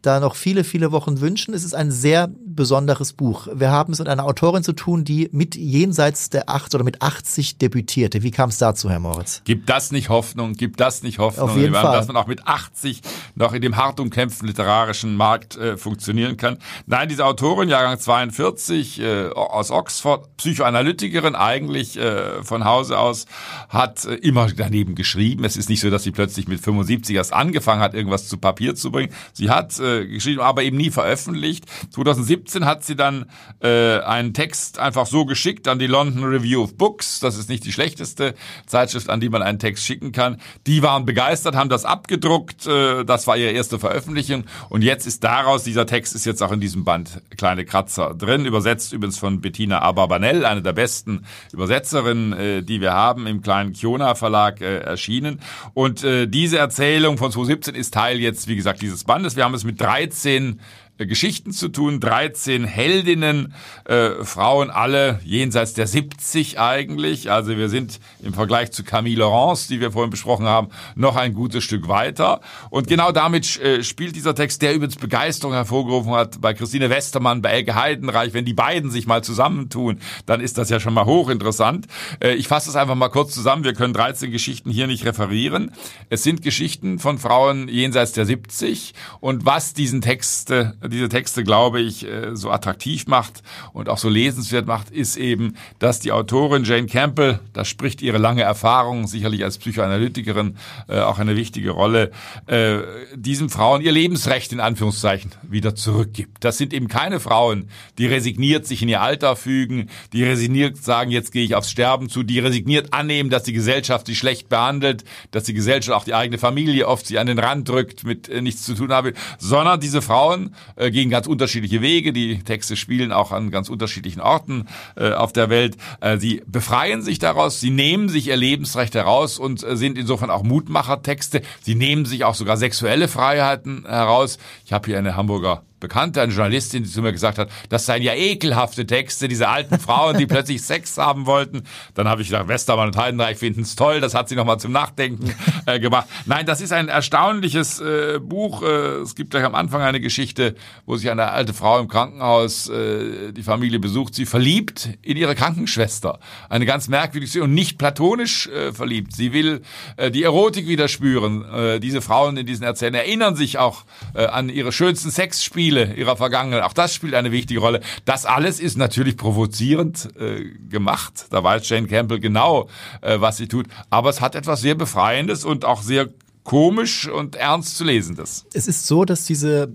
da 0.00 0.20
noch 0.20 0.36
viele, 0.36 0.62
viele 0.64 0.92
Wochen 0.92 1.20
wünschen. 1.20 1.54
Es 1.54 1.64
ist 1.64 1.74
ein 1.74 1.90
sehr 1.90 2.30
besonderes 2.54 3.12
Buch. 3.12 3.48
Wir 3.52 3.70
haben 3.70 3.92
es 3.92 3.98
mit 3.98 4.08
einer 4.08 4.24
Autorin 4.24 4.62
zu 4.62 4.72
tun, 4.72 5.04
die 5.04 5.28
mit 5.32 5.54
jenseits 5.56 6.30
der 6.30 6.48
acht 6.48 6.74
oder 6.74 6.84
mit 6.84 7.02
80 7.02 7.58
debütierte. 7.58 8.22
Wie 8.22 8.30
kam 8.30 8.50
es 8.50 8.58
dazu, 8.58 8.90
Herr 8.90 9.00
Moritz? 9.00 9.42
Gibt 9.44 9.68
das 9.68 9.92
nicht 9.92 10.08
Hoffnung? 10.08 10.54
Gibt 10.54 10.80
das 10.80 11.02
nicht 11.02 11.18
Hoffnung? 11.18 11.50
Auf 11.50 11.56
jeden 11.56 11.74
Fall. 11.74 11.96
Dass 11.96 12.06
man 12.06 12.16
auch 12.16 12.26
mit 12.26 12.46
80 12.46 13.02
noch 13.34 13.52
in 13.52 13.62
dem 13.62 13.76
hart 13.76 14.00
umkämpften 14.00 14.48
literarischen 14.48 15.16
Markt 15.16 15.56
äh, 15.56 15.76
funktionieren 15.76 16.36
kann. 16.36 16.58
Nein, 16.86 17.08
diese 17.08 17.24
Autorin, 17.24 17.68
Jahrgang 17.68 17.98
42, 17.98 19.00
äh, 19.00 19.28
aus 19.30 19.70
Oxford, 19.70 20.36
Psychoanalytikerin 20.36 21.34
eigentlich 21.34 21.96
äh, 21.96 22.42
von 22.42 22.64
Hause 22.64 22.98
aus, 22.98 23.26
hat 23.68 24.04
äh, 24.04 24.14
immer 24.14 24.48
daneben 24.48 24.94
geschrieben. 24.94 25.44
Es 25.44 25.56
ist 25.56 25.68
nicht 25.68 25.80
so, 25.80 25.90
dass 25.90 26.02
sie 26.02 26.12
plötzlich 26.12 26.48
mit 26.48 26.60
75 26.60 27.16
erst 27.16 27.32
angefangen 27.32 27.80
hat, 27.80 27.94
irgendwas 27.94 28.28
zu 28.28 28.38
Papier 28.38 28.74
zu 28.74 28.90
bringen. 28.90 29.12
Sie 29.32 29.50
hat 29.50 29.78
äh, 29.80 30.06
geschrieben, 30.06 30.40
aber 30.40 30.62
eben 30.62 30.76
nie 30.76 30.90
veröffentlicht. 30.90 31.64
2017 31.90 32.43
hat 32.64 32.84
sie 32.84 32.96
dann 32.96 33.26
äh, 33.62 34.00
einen 34.00 34.34
Text 34.34 34.78
einfach 34.78 35.06
so 35.06 35.24
geschickt 35.24 35.68
an 35.68 35.78
die 35.78 35.86
London 35.86 36.24
Review 36.24 36.62
of 36.62 36.76
Books. 36.76 37.20
Das 37.20 37.36
ist 37.36 37.48
nicht 37.48 37.64
die 37.64 37.72
schlechteste 37.72 38.34
Zeitschrift, 38.66 39.10
an 39.10 39.20
die 39.20 39.28
man 39.28 39.42
einen 39.42 39.58
Text 39.58 39.84
schicken 39.84 40.12
kann. 40.12 40.40
Die 40.66 40.82
waren 40.82 41.04
begeistert, 41.04 41.56
haben 41.56 41.68
das 41.68 41.84
abgedruckt. 41.84 42.66
Äh, 42.66 43.04
das 43.04 43.26
war 43.26 43.36
ihre 43.36 43.50
erste 43.50 43.78
Veröffentlichung. 43.78 44.44
Und 44.68 44.82
jetzt 44.82 45.06
ist 45.06 45.24
daraus, 45.24 45.64
dieser 45.64 45.86
Text 45.86 46.14
ist 46.14 46.24
jetzt 46.26 46.42
auch 46.42 46.52
in 46.52 46.60
diesem 46.60 46.84
Band 46.84 47.22
Kleine 47.36 47.64
Kratzer 47.64 48.14
drin, 48.14 48.46
übersetzt 48.46 48.92
übrigens 48.92 49.18
von 49.18 49.40
Bettina 49.40 49.80
Abarbanel, 49.80 50.44
eine 50.44 50.62
der 50.62 50.72
besten 50.72 51.24
Übersetzerinnen, 51.52 52.32
äh, 52.32 52.62
die 52.62 52.80
wir 52.80 52.92
haben, 52.92 53.26
im 53.26 53.42
kleinen 53.42 53.72
Kiona 53.72 54.14
Verlag 54.14 54.60
äh, 54.60 54.78
erschienen. 54.78 55.40
Und 55.74 56.04
äh, 56.04 56.26
diese 56.26 56.58
Erzählung 56.58 57.18
von 57.18 57.30
2017 57.30 57.74
ist 57.74 57.94
Teil 57.94 58.20
jetzt, 58.20 58.48
wie 58.48 58.56
gesagt, 58.56 58.82
dieses 58.82 59.04
Bandes. 59.04 59.36
Wir 59.36 59.44
haben 59.44 59.54
es 59.54 59.64
mit 59.64 59.80
13 59.80 60.60
Geschichten 60.98 61.50
zu 61.50 61.68
tun, 61.68 61.98
13 61.98 62.64
Heldinnen, 62.64 63.52
äh, 63.84 64.10
Frauen 64.22 64.70
alle 64.70 65.18
jenseits 65.24 65.74
der 65.74 65.88
70 65.88 66.60
eigentlich. 66.60 67.32
Also 67.32 67.56
wir 67.56 67.68
sind 67.68 67.98
im 68.22 68.32
Vergleich 68.32 68.70
zu 68.70 68.84
Camille 68.84 69.18
Laurence, 69.18 69.66
die 69.66 69.80
wir 69.80 69.90
vorhin 69.90 70.10
besprochen 70.10 70.46
haben, 70.46 70.68
noch 70.94 71.16
ein 71.16 71.34
gutes 71.34 71.64
Stück 71.64 71.88
weiter. 71.88 72.40
Und 72.70 72.86
genau 72.86 73.10
damit 73.10 73.60
äh, 73.60 73.82
spielt 73.82 74.14
dieser 74.14 74.36
Text, 74.36 74.62
der 74.62 74.72
übrigens 74.72 74.94
Begeisterung 74.94 75.52
hervorgerufen 75.52 76.12
hat 76.12 76.40
bei 76.40 76.54
Christine 76.54 76.90
Westermann, 76.90 77.42
bei 77.42 77.50
Elke 77.50 77.74
Heidenreich. 77.74 78.32
Wenn 78.32 78.44
die 78.44 78.54
beiden 78.54 78.92
sich 78.92 79.08
mal 79.08 79.24
zusammentun, 79.24 79.98
dann 80.26 80.40
ist 80.40 80.58
das 80.58 80.70
ja 80.70 80.78
schon 80.78 80.94
mal 80.94 81.06
hochinteressant. 81.06 81.88
Äh, 82.20 82.34
ich 82.34 82.46
fasse 82.46 82.70
es 82.70 82.76
einfach 82.76 82.94
mal 82.94 83.08
kurz 83.08 83.34
zusammen. 83.34 83.64
Wir 83.64 83.74
können 83.74 83.94
13 83.94 84.30
Geschichten 84.30 84.70
hier 84.70 84.86
nicht 84.86 85.04
referieren. 85.04 85.72
Es 86.08 86.22
sind 86.22 86.42
Geschichten 86.42 87.00
von 87.00 87.18
Frauen 87.18 87.66
jenseits 87.66 88.12
der 88.12 88.26
70 88.26 88.94
und 89.18 89.44
was 89.44 89.74
diesen 89.74 90.00
Text 90.00 90.52
diese 90.88 91.08
Texte, 91.08 91.44
glaube 91.44 91.80
ich, 91.80 92.06
so 92.32 92.50
attraktiv 92.50 93.06
macht 93.06 93.42
und 93.72 93.88
auch 93.88 93.98
so 93.98 94.08
lesenswert 94.08 94.66
macht, 94.66 94.90
ist 94.90 95.16
eben, 95.16 95.56
dass 95.78 96.00
die 96.00 96.12
Autorin 96.12 96.64
Jane 96.64 96.86
Campbell, 96.86 97.40
da 97.52 97.64
spricht 97.64 98.02
ihre 98.02 98.18
lange 98.18 98.42
Erfahrung, 98.42 99.06
sicherlich 99.06 99.44
als 99.44 99.58
Psychoanalytikerin 99.58 100.56
äh, 100.88 101.00
auch 101.00 101.18
eine 101.18 101.36
wichtige 101.36 101.70
Rolle, 101.70 102.10
äh, 102.46 102.78
diesen 103.14 103.48
Frauen 103.48 103.80
ihr 103.82 103.92
Lebensrecht 103.92 104.52
in 104.52 104.60
Anführungszeichen 104.60 105.32
wieder 105.42 105.74
zurückgibt. 105.74 106.44
Das 106.44 106.58
sind 106.58 106.72
eben 106.72 106.88
keine 106.88 107.20
Frauen, 107.20 107.68
die 107.98 108.06
resigniert 108.06 108.66
sich 108.66 108.82
in 108.82 108.88
ihr 108.88 109.00
Alter 109.00 109.36
fügen, 109.36 109.90
die 110.12 110.24
resigniert 110.24 110.76
sagen, 110.76 111.10
jetzt 111.10 111.32
gehe 111.32 111.44
ich 111.44 111.54
aufs 111.54 111.70
Sterben 111.70 112.08
zu, 112.08 112.22
die 112.22 112.38
resigniert 112.38 112.92
annehmen, 112.92 113.30
dass 113.30 113.42
die 113.42 113.52
Gesellschaft 113.52 114.06
sie 114.06 114.16
schlecht 114.16 114.48
behandelt, 114.48 115.04
dass 115.30 115.44
die 115.44 115.54
Gesellschaft 115.54 115.96
auch 115.96 116.04
die 116.04 116.14
eigene 116.14 116.38
Familie 116.38 116.88
oft 116.88 117.06
sie 117.06 117.18
an 117.18 117.26
den 117.26 117.38
Rand 117.38 117.68
drückt, 117.68 118.04
mit 118.04 118.28
äh, 118.28 118.40
nichts 118.40 118.64
zu 118.64 118.74
tun 118.74 118.92
habe, 118.92 119.14
sondern 119.38 119.80
diese 119.80 120.02
Frauen 120.02 120.54
äh, 120.76 120.90
gehen 120.90 121.10
ganz 121.10 121.26
unterschiedliche 121.26 121.80
Wege. 121.80 122.12
Die 122.12 122.42
Texte 122.42 122.76
spielen 122.76 123.12
auch 123.12 123.32
an 123.32 123.50
ganz 123.50 123.68
unterschiedlichen 123.68 124.20
Orten 124.20 124.66
äh, 124.96 125.12
auf 125.12 125.32
der 125.32 125.50
Welt. 125.50 125.76
Äh, 126.00 126.18
sie 126.18 126.42
befreien 126.46 127.02
sich 127.02 127.18
daraus, 127.18 127.60
sie 127.60 127.70
nehmen 127.70 128.08
sich 128.08 128.28
ihr 128.28 128.36
Lebensrecht 128.36 128.94
heraus 128.94 129.38
und 129.38 129.62
äh, 129.62 129.76
sind 129.76 129.98
insofern 129.98 130.30
auch 130.30 130.42
Mutmachertexte. 130.42 131.42
Sie 131.62 131.74
nehmen 131.74 132.04
sich 132.04 132.24
auch 132.24 132.34
sogar 132.34 132.56
sexuelle 132.56 133.08
Freiheiten 133.08 133.84
heraus. 133.86 134.38
Ich 134.64 134.72
habe 134.72 134.86
hier 134.86 134.98
eine 134.98 135.16
Hamburger 135.16 135.62
Bekannte, 135.84 136.22
eine 136.22 136.32
Journalistin, 136.32 136.82
die 136.82 136.88
zu 136.88 137.02
mir 137.02 137.12
gesagt 137.12 137.36
hat, 137.36 137.50
das 137.68 137.84
seien 137.84 138.02
ja 138.02 138.14
ekelhafte 138.14 138.86
Texte, 138.86 139.28
diese 139.28 139.48
alten 139.48 139.78
Frauen, 139.78 140.16
die 140.16 140.26
plötzlich 140.34 140.62
Sex 140.62 140.96
haben 140.96 141.26
wollten. 141.26 141.64
Dann 141.92 142.08
habe 142.08 142.22
ich 142.22 142.28
gedacht, 142.28 142.48
Westermann 142.48 142.88
und 142.88 142.96
Heidenreich 142.96 143.36
finden 143.36 143.60
es 143.60 143.76
toll, 143.76 144.00
das 144.00 144.14
hat 144.14 144.30
sie 144.30 144.34
nochmal 144.34 144.58
zum 144.58 144.72
Nachdenken 144.72 145.34
äh, 145.66 145.78
gemacht. 145.78 146.06
Nein, 146.24 146.46
das 146.46 146.62
ist 146.62 146.72
ein 146.72 146.88
erstaunliches 146.88 147.80
äh, 147.80 148.18
Buch. 148.18 148.62
Äh, 148.62 149.02
es 149.02 149.14
gibt 149.14 149.30
gleich 149.30 149.44
am 149.44 149.54
Anfang 149.54 149.82
eine 149.82 150.00
Geschichte, 150.00 150.54
wo 150.86 150.96
sich 150.96 151.10
eine 151.10 151.30
alte 151.30 151.52
Frau 151.52 151.78
im 151.78 151.88
Krankenhaus 151.88 152.70
äh, 152.70 153.32
die 153.32 153.42
Familie 153.42 153.78
besucht, 153.78 154.14
sie 154.14 154.24
verliebt 154.24 154.88
in 155.02 155.18
ihre 155.18 155.34
Krankenschwester. 155.34 156.18
Eine 156.48 156.64
ganz 156.64 156.88
merkwürdige 156.88 157.42
und 157.42 157.52
nicht 157.52 157.76
platonisch 157.76 158.46
äh, 158.46 158.72
verliebt. 158.72 159.14
Sie 159.14 159.34
will 159.34 159.60
äh, 159.96 160.10
die 160.10 160.22
Erotik 160.22 160.66
wieder 160.66 160.88
spüren. 160.88 161.44
Äh, 161.44 161.80
diese 161.80 162.00
Frauen 162.00 162.38
in 162.38 162.46
diesen 162.46 162.64
Erzählungen 162.64 163.00
erinnern 163.00 163.36
sich 163.36 163.58
auch 163.58 163.84
äh, 164.14 164.24
an 164.26 164.48
ihre 164.48 164.72
schönsten 164.72 165.10
Sexspiele 165.10 165.73
ihrer 165.82 166.16
Vergangenheit. 166.16 166.62
Auch 166.62 166.72
das 166.72 166.94
spielt 166.94 167.14
eine 167.14 167.32
wichtige 167.32 167.60
Rolle. 167.60 167.80
Das 168.04 168.24
alles 168.24 168.60
ist 168.60 168.76
natürlich 168.78 169.16
provozierend 169.16 170.08
äh, 170.18 170.44
gemacht. 170.68 171.26
Da 171.30 171.42
weiß 171.42 171.68
Jane 171.68 171.86
Campbell 171.86 172.20
genau, 172.20 172.68
äh, 173.00 173.20
was 173.20 173.36
sie 173.36 173.48
tut. 173.48 173.66
Aber 173.90 174.10
es 174.10 174.20
hat 174.20 174.34
etwas 174.34 174.60
sehr 174.60 174.74
Befreiendes 174.74 175.44
und 175.44 175.64
auch 175.64 175.82
sehr 175.82 176.08
komisch 176.44 177.08
und 177.08 177.36
ernst 177.36 177.76
zu 177.76 177.84
lesendes. 177.84 178.46
Es 178.54 178.66
ist 178.68 178.86
so, 178.86 179.04
dass 179.04 179.24
diese 179.24 179.72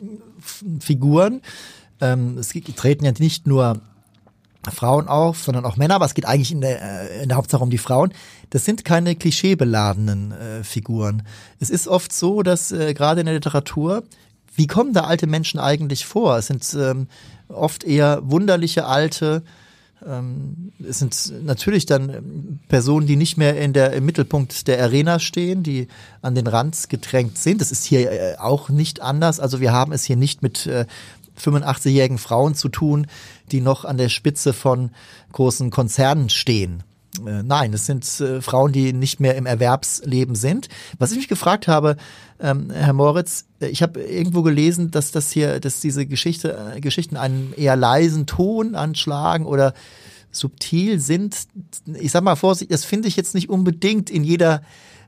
Figuren 0.79 1.41
Ähm, 2.01 2.37
es 2.37 2.49
treten 2.75 3.05
ja 3.05 3.11
nicht 3.19 3.45
nur 3.45 3.81
Frauen 4.73 5.07
auf, 5.07 5.43
sondern 5.43 5.65
auch 5.65 5.77
Männer, 5.77 5.95
aber 5.95 6.05
es 6.05 6.13
geht 6.13 6.25
eigentlich 6.25 6.51
in 6.51 6.61
der, 6.61 6.81
äh, 6.81 7.23
in 7.23 7.29
der 7.29 7.37
Hauptsache 7.37 7.63
um 7.63 7.69
die 7.69 7.77
Frauen. 7.77 8.13
Das 8.49 8.65
sind 8.65 8.85
keine 8.85 9.15
klischeebeladenen 9.15 10.31
äh, 10.31 10.63
Figuren. 10.63 11.23
Es 11.59 11.69
ist 11.69 11.87
oft 11.87 12.13
so, 12.13 12.43
dass 12.43 12.71
äh, 12.71 12.93
gerade 12.93 13.21
in 13.21 13.25
der 13.25 13.35
Literatur, 13.35 14.03
wie 14.55 14.67
kommen 14.67 14.93
da 14.93 15.01
alte 15.01 15.27
Menschen 15.27 15.59
eigentlich 15.59 16.05
vor? 16.05 16.37
Es 16.37 16.47
sind 16.47 16.65
ähm, 16.77 17.07
oft 17.47 17.83
eher 17.83 18.21
wunderliche 18.23 18.85
alte, 18.85 19.43
ähm, 20.07 20.71
es 20.87 20.99
sind 20.99 21.43
natürlich 21.43 21.85
dann 21.85 22.59
Personen, 22.67 23.07
die 23.07 23.15
nicht 23.15 23.37
mehr 23.37 23.59
in 23.59 23.73
der, 23.73 23.93
im 23.93 24.05
Mittelpunkt 24.05 24.67
der 24.67 24.81
Arena 24.81 25.19
stehen, 25.19 25.63
die 25.63 25.87
an 26.21 26.35
den 26.35 26.47
Rand 26.47 26.89
gedrängt 26.89 27.37
sind. 27.37 27.61
Das 27.61 27.71
ist 27.71 27.85
hier 27.85 28.11
äh, 28.11 28.37
auch 28.37 28.69
nicht 28.69 29.01
anders. 29.01 29.39
Also 29.39 29.59
wir 29.59 29.73
haben 29.73 29.91
es 29.91 30.03
hier 30.03 30.15
nicht 30.15 30.41
mit 30.41 30.65
äh, 30.67 30.85
85-jährigen 31.39 32.17
Frauen 32.17 32.55
zu 32.55 32.69
tun, 32.69 33.07
die 33.51 33.61
noch 33.61 33.85
an 33.85 33.97
der 33.97 34.09
Spitze 34.09 34.53
von 34.53 34.91
großen 35.31 35.69
Konzernen 35.69 36.29
stehen. 36.29 36.83
Äh, 37.25 37.43
nein, 37.43 37.73
es 37.73 37.85
sind 37.85 38.05
äh, 38.19 38.41
Frauen, 38.41 38.71
die 38.71 38.93
nicht 38.93 39.19
mehr 39.19 39.35
im 39.35 39.45
Erwerbsleben 39.45 40.35
sind. 40.35 40.69
Was 40.97 41.11
ich 41.11 41.17
mich 41.17 41.27
gefragt 41.27 41.67
habe, 41.67 41.97
ähm, 42.39 42.69
Herr 42.71 42.93
Moritz, 42.93 43.45
äh, 43.59 43.67
ich 43.67 43.81
habe 43.81 44.01
irgendwo 44.01 44.41
gelesen, 44.41 44.91
dass 44.91 45.11
das 45.11 45.31
hier, 45.31 45.59
dass 45.59 45.81
diese 45.81 46.05
Geschichte, 46.05 46.73
äh, 46.75 46.79
Geschichten 46.81 47.17
einen 47.17 47.53
eher 47.55 47.75
leisen 47.75 48.25
Ton 48.25 48.75
anschlagen 48.75 49.45
oder 49.45 49.73
subtil 50.31 50.99
sind. 50.99 51.47
Ich 51.95 52.11
sag 52.11 52.23
mal 52.23 52.35
vorsichtig, 52.35 52.69
das 52.69 52.85
finde 52.85 53.07
ich 53.07 53.15
jetzt 53.15 53.33
nicht 53.33 53.49
unbedingt 53.49 54.09
in 54.09 54.23
jeder 54.23 54.61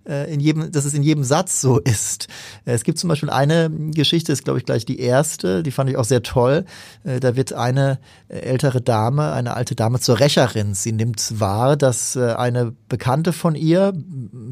in 0.05 0.39
jedem, 0.39 0.71
dass 0.71 0.85
es 0.85 0.93
in 0.93 1.03
jedem 1.03 1.23
Satz 1.23 1.61
so 1.61 1.79
ist. 1.79 2.27
Äh, 2.65 2.73
es 2.73 2.83
gibt 2.83 2.97
zum 2.97 3.07
Beispiel 3.07 3.29
eine 3.29 3.69
Geschichte, 3.69 4.31
ist 4.31 4.43
glaube 4.43 4.59
ich 4.59 4.65
gleich 4.65 4.85
die 4.85 4.99
erste, 4.99 5.63
die 5.63 5.71
fand 5.71 5.89
ich 5.89 5.97
auch 5.97 6.05
sehr 6.05 6.23
toll. 6.23 6.65
Äh, 7.03 7.19
da 7.19 7.35
wird 7.35 7.53
eine 7.53 7.99
ältere 8.27 8.81
Dame, 8.81 9.31
eine 9.31 9.55
alte 9.55 9.75
Dame 9.75 9.99
zur 9.99 10.19
Rächerin. 10.19 10.73
Sie 10.73 10.91
nimmt 10.91 11.39
wahr, 11.39 11.77
dass 11.77 12.17
eine 12.17 12.73
Bekannte 12.87 13.33
von 13.33 13.55
ihr, 13.55 13.93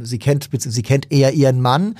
sie 0.01 0.19
kennt, 0.19 0.49
sie 0.51 0.83
kennt 0.83 1.11
eher 1.11 1.33
ihren 1.33 1.61
Mann, 1.61 1.95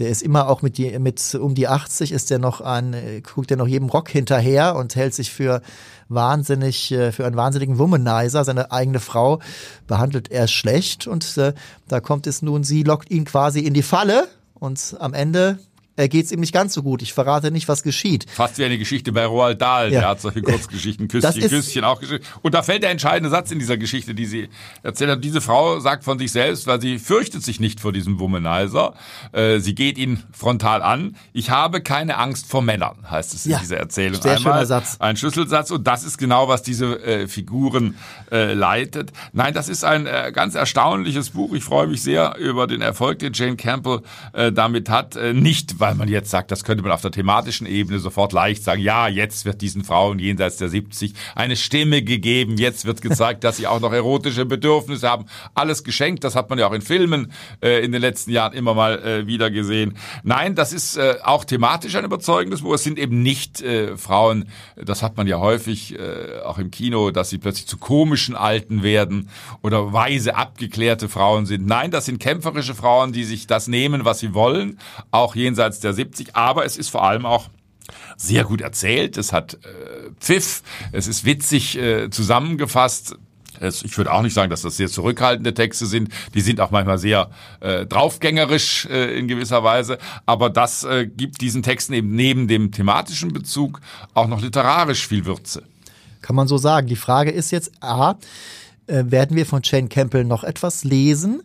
der 0.00 0.08
ist 0.08 0.22
immer 0.22 0.48
auch 0.48 0.62
mit, 0.62 0.78
die, 0.78 0.98
mit 0.98 1.34
um 1.34 1.54
die 1.54 1.68
80, 1.68 2.10
ist 2.10 2.30
der 2.30 2.38
noch 2.38 2.60
ein, 2.62 3.22
guckt 3.22 3.50
er 3.50 3.58
noch 3.58 3.68
jedem 3.68 3.88
Rock 3.88 4.08
hinterher 4.08 4.74
und 4.74 4.96
hält 4.96 5.14
sich 5.14 5.30
für 5.30 5.60
wahnsinnig, 6.08 6.90
äh, 6.90 7.12
für 7.12 7.26
einen 7.26 7.36
wahnsinnigen 7.36 7.78
Womanizer. 7.78 8.44
Seine 8.44 8.72
eigene 8.72 8.98
Frau 8.98 9.40
behandelt 9.86 10.30
er 10.30 10.48
schlecht 10.48 11.06
und 11.06 11.36
äh, 11.36 11.52
da 11.86 12.00
kommt 12.00 12.26
es 12.26 12.42
nun, 12.42 12.64
sie 12.64 12.82
lockt 12.82 13.10
ihn 13.10 13.24
quasi 13.26 13.60
in 13.60 13.74
die 13.74 13.82
Falle 13.82 14.26
und 14.54 14.96
am 14.98 15.14
Ende 15.14 15.58
äh, 16.00 16.08
geht 16.08 16.26
es 16.26 16.32
ihm 16.32 16.40
nicht 16.40 16.52
ganz 16.52 16.72
so 16.72 16.82
gut. 16.82 17.02
Ich 17.02 17.12
verrate 17.12 17.50
nicht, 17.50 17.68
was 17.68 17.82
geschieht. 17.82 18.26
Fast 18.30 18.58
wie 18.58 18.64
eine 18.64 18.78
Geschichte 18.78 19.12
bei 19.12 19.26
Roald 19.26 19.60
Dahl. 19.60 19.92
Ja. 19.92 20.00
Der 20.00 20.08
hat 20.08 20.20
solche 20.20 20.42
Kurzgeschichten, 20.42 21.08
Küsschen, 21.08 21.48
Küsschen 21.48 21.84
auch 21.84 22.00
geschrieben. 22.00 22.24
Und 22.42 22.54
da 22.54 22.62
fällt 22.62 22.82
der 22.82 22.90
entscheidende 22.90 23.30
Satz 23.30 23.50
in 23.50 23.58
dieser 23.58 23.76
Geschichte, 23.76 24.14
die 24.14 24.26
sie 24.26 24.48
erzählt 24.82 25.10
hat. 25.10 25.24
Diese 25.24 25.40
Frau 25.40 25.78
sagt 25.80 26.04
von 26.04 26.18
sich 26.18 26.32
selbst, 26.32 26.66
weil 26.66 26.80
sie 26.80 26.98
fürchtet 26.98 27.44
sich 27.44 27.60
nicht 27.60 27.80
vor 27.80 27.92
diesem 27.92 28.18
Womanizer. 28.18 28.94
Äh, 29.32 29.58
sie 29.58 29.74
geht 29.74 29.98
ihn 29.98 30.22
frontal 30.32 30.82
an. 30.82 31.16
Ich 31.32 31.50
habe 31.50 31.82
keine 31.82 32.16
Angst 32.16 32.46
vor 32.46 32.62
Männern, 32.62 32.96
heißt 33.10 33.34
es 33.34 33.44
in 33.44 33.52
ja. 33.52 33.58
dieser 33.58 33.76
Erzählung. 33.76 34.22
Sehr 34.22 34.36
Einmal 34.36 34.54
schöner 34.54 34.66
Satz. 34.66 34.96
Ein 35.00 35.16
Schlüsselsatz. 35.16 35.70
Und 35.70 35.86
das 35.86 36.04
ist 36.04 36.16
genau, 36.16 36.48
was 36.48 36.62
diese 36.62 37.02
äh, 37.02 37.28
Figuren 37.28 37.96
äh, 38.30 38.54
leitet. 38.54 39.12
Nein, 39.32 39.52
das 39.52 39.68
ist 39.68 39.84
ein 39.84 40.06
äh, 40.06 40.32
ganz 40.34 40.54
erstaunliches 40.54 41.30
Buch. 41.30 41.52
Ich 41.54 41.64
freue 41.64 41.86
mich 41.86 42.02
sehr 42.02 42.36
über 42.38 42.66
den 42.66 42.80
Erfolg, 42.80 43.18
den 43.18 43.32
Jane 43.34 43.56
Campbell 43.56 44.00
äh, 44.32 44.50
damit 44.50 44.88
hat. 44.88 45.16
Äh, 45.16 45.34
nicht, 45.34 45.80
weil 45.80 45.89
man 45.96 46.08
jetzt 46.08 46.30
sagt, 46.30 46.50
das 46.50 46.64
könnte 46.64 46.82
man 46.82 46.92
auf 46.92 47.02
der 47.02 47.10
thematischen 47.10 47.66
Ebene 47.66 47.98
sofort 47.98 48.32
leicht 48.32 48.64
sagen, 48.64 48.82
ja, 48.82 49.08
jetzt 49.08 49.44
wird 49.44 49.60
diesen 49.60 49.84
Frauen 49.84 50.18
jenseits 50.18 50.56
der 50.56 50.68
70 50.68 51.14
eine 51.34 51.56
Stimme 51.56 52.02
gegeben, 52.02 52.56
jetzt 52.56 52.84
wird 52.84 53.02
gezeigt, 53.02 53.44
dass 53.44 53.56
sie 53.56 53.66
auch 53.66 53.80
noch 53.80 53.92
erotische 53.92 54.44
Bedürfnisse 54.44 55.08
haben. 55.08 55.26
Alles 55.54 55.84
geschenkt, 55.84 56.24
das 56.24 56.34
hat 56.34 56.50
man 56.50 56.58
ja 56.58 56.66
auch 56.66 56.72
in 56.72 56.82
Filmen 56.82 57.32
äh, 57.62 57.84
in 57.84 57.92
den 57.92 58.00
letzten 58.00 58.30
Jahren 58.30 58.52
immer 58.52 58.74
mal 58.74 58.98
äh, 58.98 59.26
wieder 59.26 59.50
gesehen. 59.50 59.96
Nein, 60.22 60.54
das 60.54 60.72
ist 60.72 60.96
äh, 60.96 61.16
auch 61.22 61.44
thematisch 61.44 61.94
ein 61.96 62.04
überzeugendes 62.04 62.62
Buch. 62.62 62.74
Es 62.74 62.84
sind 62.84 62.98
eben 62.98 63.22
nicht 63.22 63.60
äh, 63.60 63.96
Frauen, 63.96 64.48
das 64.76 65.02
hat 65.02 65.16
man 65.16 65.26
ja 65.26 65.38
häufig 65.38 65.98
äh, 65.98 66.40
auch 66.44 66.58
im 66.58 66.70
Kino, 66.70 67.10
dass 67.10 67.30
sie 67.30 67.38
plötzlich 67.38 67.66
zu 67.66 67.78
komischen 67.78 68.34
Alten 68.34 68.82
werden 68.82 69.28
oder 69.62 69.92
weise 69.92 70.36
abgeklärte 70.36 71.08
Frauen 71.08 71.46
sind. 71.46 71.66
Nein, 71.66 71.90
das 71.90 72.06
sind 72.06 72.18
kämpferische 72.18 72.74
Frauen, 72.74 73.12
die 73.12 73.24
sich 73.24 73.46
das 73.46 73.68
nehmen, 73.68 74.04
was 74.04 74.18
sie 74.18 74.34
wollen, 74.34 74.78
auch 75.10 75.34
jenseits 75.34 75.69
der 75.78 75.92
70, 75.92 76.34
aber 76.34 76.64
es 76.64 76.76
ist 76.76 76.88
vor 76.88 77.04
allem 77.04 77.24
auch 77.24 77.48
sehr 78.16 78.44
gut 78.44 78.60
erzählt, 78.60 79.16
es 79.16 79.32
hat 79.32 79.54
äh, 79.54 80.10
Pfiff, 80.18 80.62
es 80.92 81.06
ist 81.06 81.24
witzig 81.24 81.78
äh, 81.78 82.10
zusammengefasst. 82.10 83.16
Ich 83.60 83.98
würde 83.98 84.10
auch 84.10 84.22
nicht 84.22 84.32
sagen, 84.32 84.48
dass 84.48 84.62
das 84.62 84.78
sehr 84.78 84.88
zurückhaltende 84.88 85.52
Texte 85.52 85.84
sind. 85.84 86.08
Die 86.32 86.40
sind 86.40 86.62
auch 86.62 86.70
manchmal 86.70 86.96
sehr 86.96 87.28
äh, 87.60 87.84
draufgängerisch 87.84 88.86
äh, 88.86 89.18
in 89.18 89.28
gewisser 89.28 89.62
Weise. 89.62 89.98
Aber 90.24 90.48
das 90.48 90.84
äh, 90.84 91.06
gibt 91.06 91.42
diesen 91.42 91.62
Texten 91.62 91.92
eben 91.92 92.14
neben 92.14 92.48
dem 92.48 92.72
thematischen 92.72 93.34
Bezug 93.34 93.82
auch 94.14 94.28
noch 94.28 94.40
literarisch 94.40 95.06
viel 95.06 95.26
Würze. 95.26 95.62
Kann 96.22 96.36
man 96.36 96.48
so 96.48 96.56
sagen. 96.56 96.86
Die 96.86 96.96
Frage 96.96 97.32
ist 97.32 97.50
jetzt, 97.50 97.70
A, 97.80 98.16
äh, 98.86 99.04
werden 99.06 99.36
wir 99.36 99.44
von 99.44 99.60
Jane 99.62 99.88
Campbell 99.88 100.24
noch 100.24 100.42
etwas 100.42 100.84
lesen? 100.84 101.42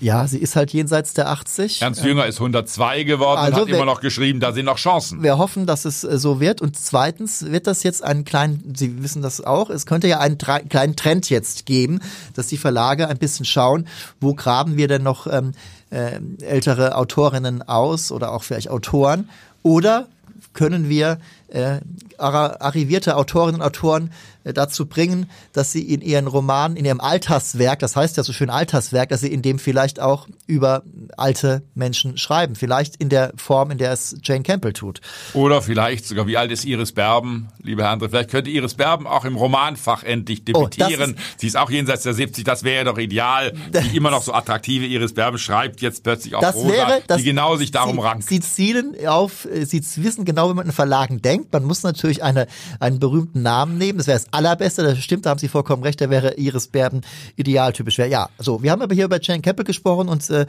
Ja, 0.00 0.26
sie 0.26 0.38
ist 0.38 0.56
halt 0.56 0.72
jenseits 0.72 1.14
der 1.14 1.28
80. 1.30 1.82
Ernst 1.82 2.04
Jünger 2.04 2.26
ist 2.26 2.36
102 2.36 3.04
geworden 3.04 3.38
also 3.38 3.54
und 3.54 3.60
hat 3.60 3.68
wir, 3.68 3.74
immer 3.76 3.84
noch 3.84 4.00
geschrieben, 4.00 4.40
da 4.40 4.52
sind 4.52 4.66
noch 4.66 4.78
Chancen. 4.78 5.22
Wir 5.22 5.38
hoffen, 5.38 5.66
dass 5.66 5.84
es 5.84 6.04
äh, 6.04 6.18
so 6.18 6.40
wird. 6.40 6.60
Und 6.60 6.76
zweitens 6.78 7.46
wird 7.46 7.66
das 7.66 7.82
jetzt 7.82 8.02
einen 8.02 8.24
kleinen, 8.24 8.74
Sie 8.76 9.02
wissen 9.02 9.22
das 9.22 9.44
auch, 9.44 9.70
es 9.70 9.86
könnte 9.86 10.08
ja 10.08 10.20
einen 10.20 10.38
kleinen 10.38 10.96
Trend 10.96 11.30
jetzt 11.30 11.66
geben, 11.66 12.00
dass 12.34 12.46
die 12.48 12.58
Verlage 12.58 13.08
ein 13.08 13.18
bisschen 13.18 13.44
schauen, 13.44 13.86
wo 14.20 14.34
graben 14.34 14.76
wir 14.76 14.88
denn 14.88 15.02
noch 15.02 15.26
ähm, 15.26 15.52
äh, 15.90 16.20
ältere 16.42 16.96
Autorinnen 16.96 17.62
aus 17.62 18.12
oder 18.12 18.32
auch 18.32 18.42
vielleicht 18.42 18.70
Autoren. 18.70 19.28
Oder 19.62 20.06
können 20.52 20.88
wir 20.88 21.18
äh, 21.48 21.78
arrivierte 22.18 23.16
Autorinnen 23.16 23.60
und 23.60 23.66
Autoren 23.66 24.12
dazu 24.52 24.86
bringen, 24.86 25.30
dass 25.52 25.72
sie 25.72 25.82
in 25.82 26.00
ihren 26.00 26.26
Romanen, 26.26 26.76
in 26.76 26.84
ihrem 26.84 27.00
Alterswerk, 27.00 27.78
das 27.78 27.96
heißt 27.96 28.16
ja 28.16 28.22
so 28.22 28.32
schön 28.32 28.50
Alterswerk, 28.50 29.08
dass 29.08 29.20
sie 29.20 29.32
in 29.32 29.42
dem 29.42 29.58
vielleicht 29.58 30.00
auch 30.00 30.28
über 30.46 30.82
alte 31.16 31.62
Menschen 31.74 32.16
schreiben. 32.16 32.54
Vielleicht 32.54 32.96
in 32.96 33.08
der 33.08 33.32
Form, 33.36 33.70
in 33.70 33.78
der 33.78 33.92
es 33.92 34.16
Jane 34.22 34.42
Campbell 34.42 34.72
tut. 34.72 35.00
Oder 35.34 35.62
vielleicht 35.62 36.06
sogar, 36.06 36.26
wie 36.26 36.36
alt 36.36 36.50
ist 36.50 36.64
Iris 36.64 36.92
Berben, 36.92 37.48
liebe 37.62 37.82
Herr 37.82 37.92
André? 37.92 38.08
Vielleicht 38.08 38.30
könnte 38.30 38.50
Iris 38.50 38.74
Berben 38.74 39.06
auch 39.06 39.24
im 39.24 39.36
Romanfach 39.36 40.02
endlich 40.02 40.40
oh, 40.40 40.66
debütieren. 40.66 41.14
Oh, 41.16 41.22
sie 41.36 41.46
ist 41.46 41.56
auch 41.56 41.70
jenseits 41.70 42.02
der 42.02 42.14
70, 42.14 42.44
das 42.44 42.64
wäre 42.64 42.84
doch 42.84 42.98
ideal. 42.98 43.52
Die 43.90 43.96
immer 43.96 44.10
noch 44.10 44.22
so 44.22 44.32
attraktive 44.32 44.86
Iris 44.86 45.14
Berben 45.14 45.38
schreibt 45.38 45.80
jetzt 45.80 46.02
plötzlich 46.02 46.34
auch 46.34 46.40
das 46.40 46.54
Rosa, 46.54 46.72
wäre, 46.72 47.02
das, 47.06 47.18
die 47.18 47.24
genau 47.24 47.56
sich 47.56 47.70
darum 47.70 47.96
sie, 47.96 48.02
rankt. 48.02 48.24
Sie 48.24 48.40
zielen 48.40 48.94
auf, 49.06 49.44
äh, 49.44 49.64
sie 49.64 49.82
wissen 49.96 50.24
genau, 50.24 50.50
wie 50.50 50.54
man 50.54 50.66
in 50.66 50.72
Verlagen 50.72 51.22
denkt. 51.22 51.52
Man 51.52 51.64
muss 51.64 51.82
natürlich 51.82 52.22
eine, 52.22 52.46
einen 52.80 52.98
berühmten 52.98 53.42
Namen 53.42 53.78
nehmen. 53.78 53.98
Das 53.98 54.06
wäre 54.06 54.18
das 54.18 54.32
allerbeste, 54.38 54.82
das 54.82 54.98
stimmt, 54.98 55.26
da 55.26 55.30
haben 55.30 55.38
Sie 55.38 55.48
vollkommen 55.48 55.82
recht, 55.82 56.00
da 56.00 56.08
wäre 56.08 56.34
Iris 56.34 56.68
Berben 56.68 57.02
idealtypisch. 57.36 57.98
Wäre. 57.98 58.08
Ja, 58.08 58.30
so, 58.38 58.62
wir 58.62 58.70
haben 58.70 58.80
aber 58.80 58.94
hier 58.94 59.04
über 59.04 59.20
Jane 59.20 59.42
Campbell 59.42 59.64
gesprochen 59.64 60.08
und 60.08 60.30
äh, 60.30 60.46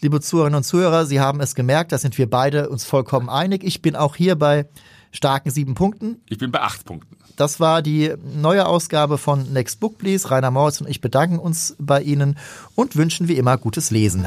liebe 0.00 0.20
Zuhörerinnen 0.20 0.58
und 0.58 0.64
Zuhörer, 0.64 1.06
Sie 1.06 1.20
haben 1.20 1.40
es 1.40 1.54
gemerkt, 1.54 1.92
da 1.92 1.98
sind 1.98 2.18
wir 2.18 2.28
beide 2.28 2.68
uns 2.68 2.84
vollkommen 2.84 3.28
einig. 3.28 3.64
Ich 3.64 3.80
bin 3.80 3.96
auch 3.96 4.16
hier 4.16 4.36
bei 4.36 4.66
starken 5.12 5.50
sieben 5.50 5.74
Punkten. 5.74 6.20
Ich 6.28 6.38
bin 6.38 6.50
bei 6.50 6.60
acht 6.60 6.84
Punkten. 6.84 7.16
Das 7.36 7.58
war 7.58 7.80
die 7.80 8.12
neue 8.36 8.66
Ausgabe 8.66 9.16
von 9.16 9.52
Next 9.52 9.80
Book 9.80 9.96
Please. 9.96 10.30
Rainer 10.30 10.50
Moritz 10.50 10.80
und 10.80 10.88
ich 10.88 11.00
bedanken 11.00 11.38
uns 11.38 11.74
bei 11.78 12.02
Ihnen 12.02 12.36
und 12.74 12.96
wünschen 12.96 13.28
wie 13.28 13.36
immer 13.36 13.56
gutes 13.56 13.90
Lesen. 13.90 14.26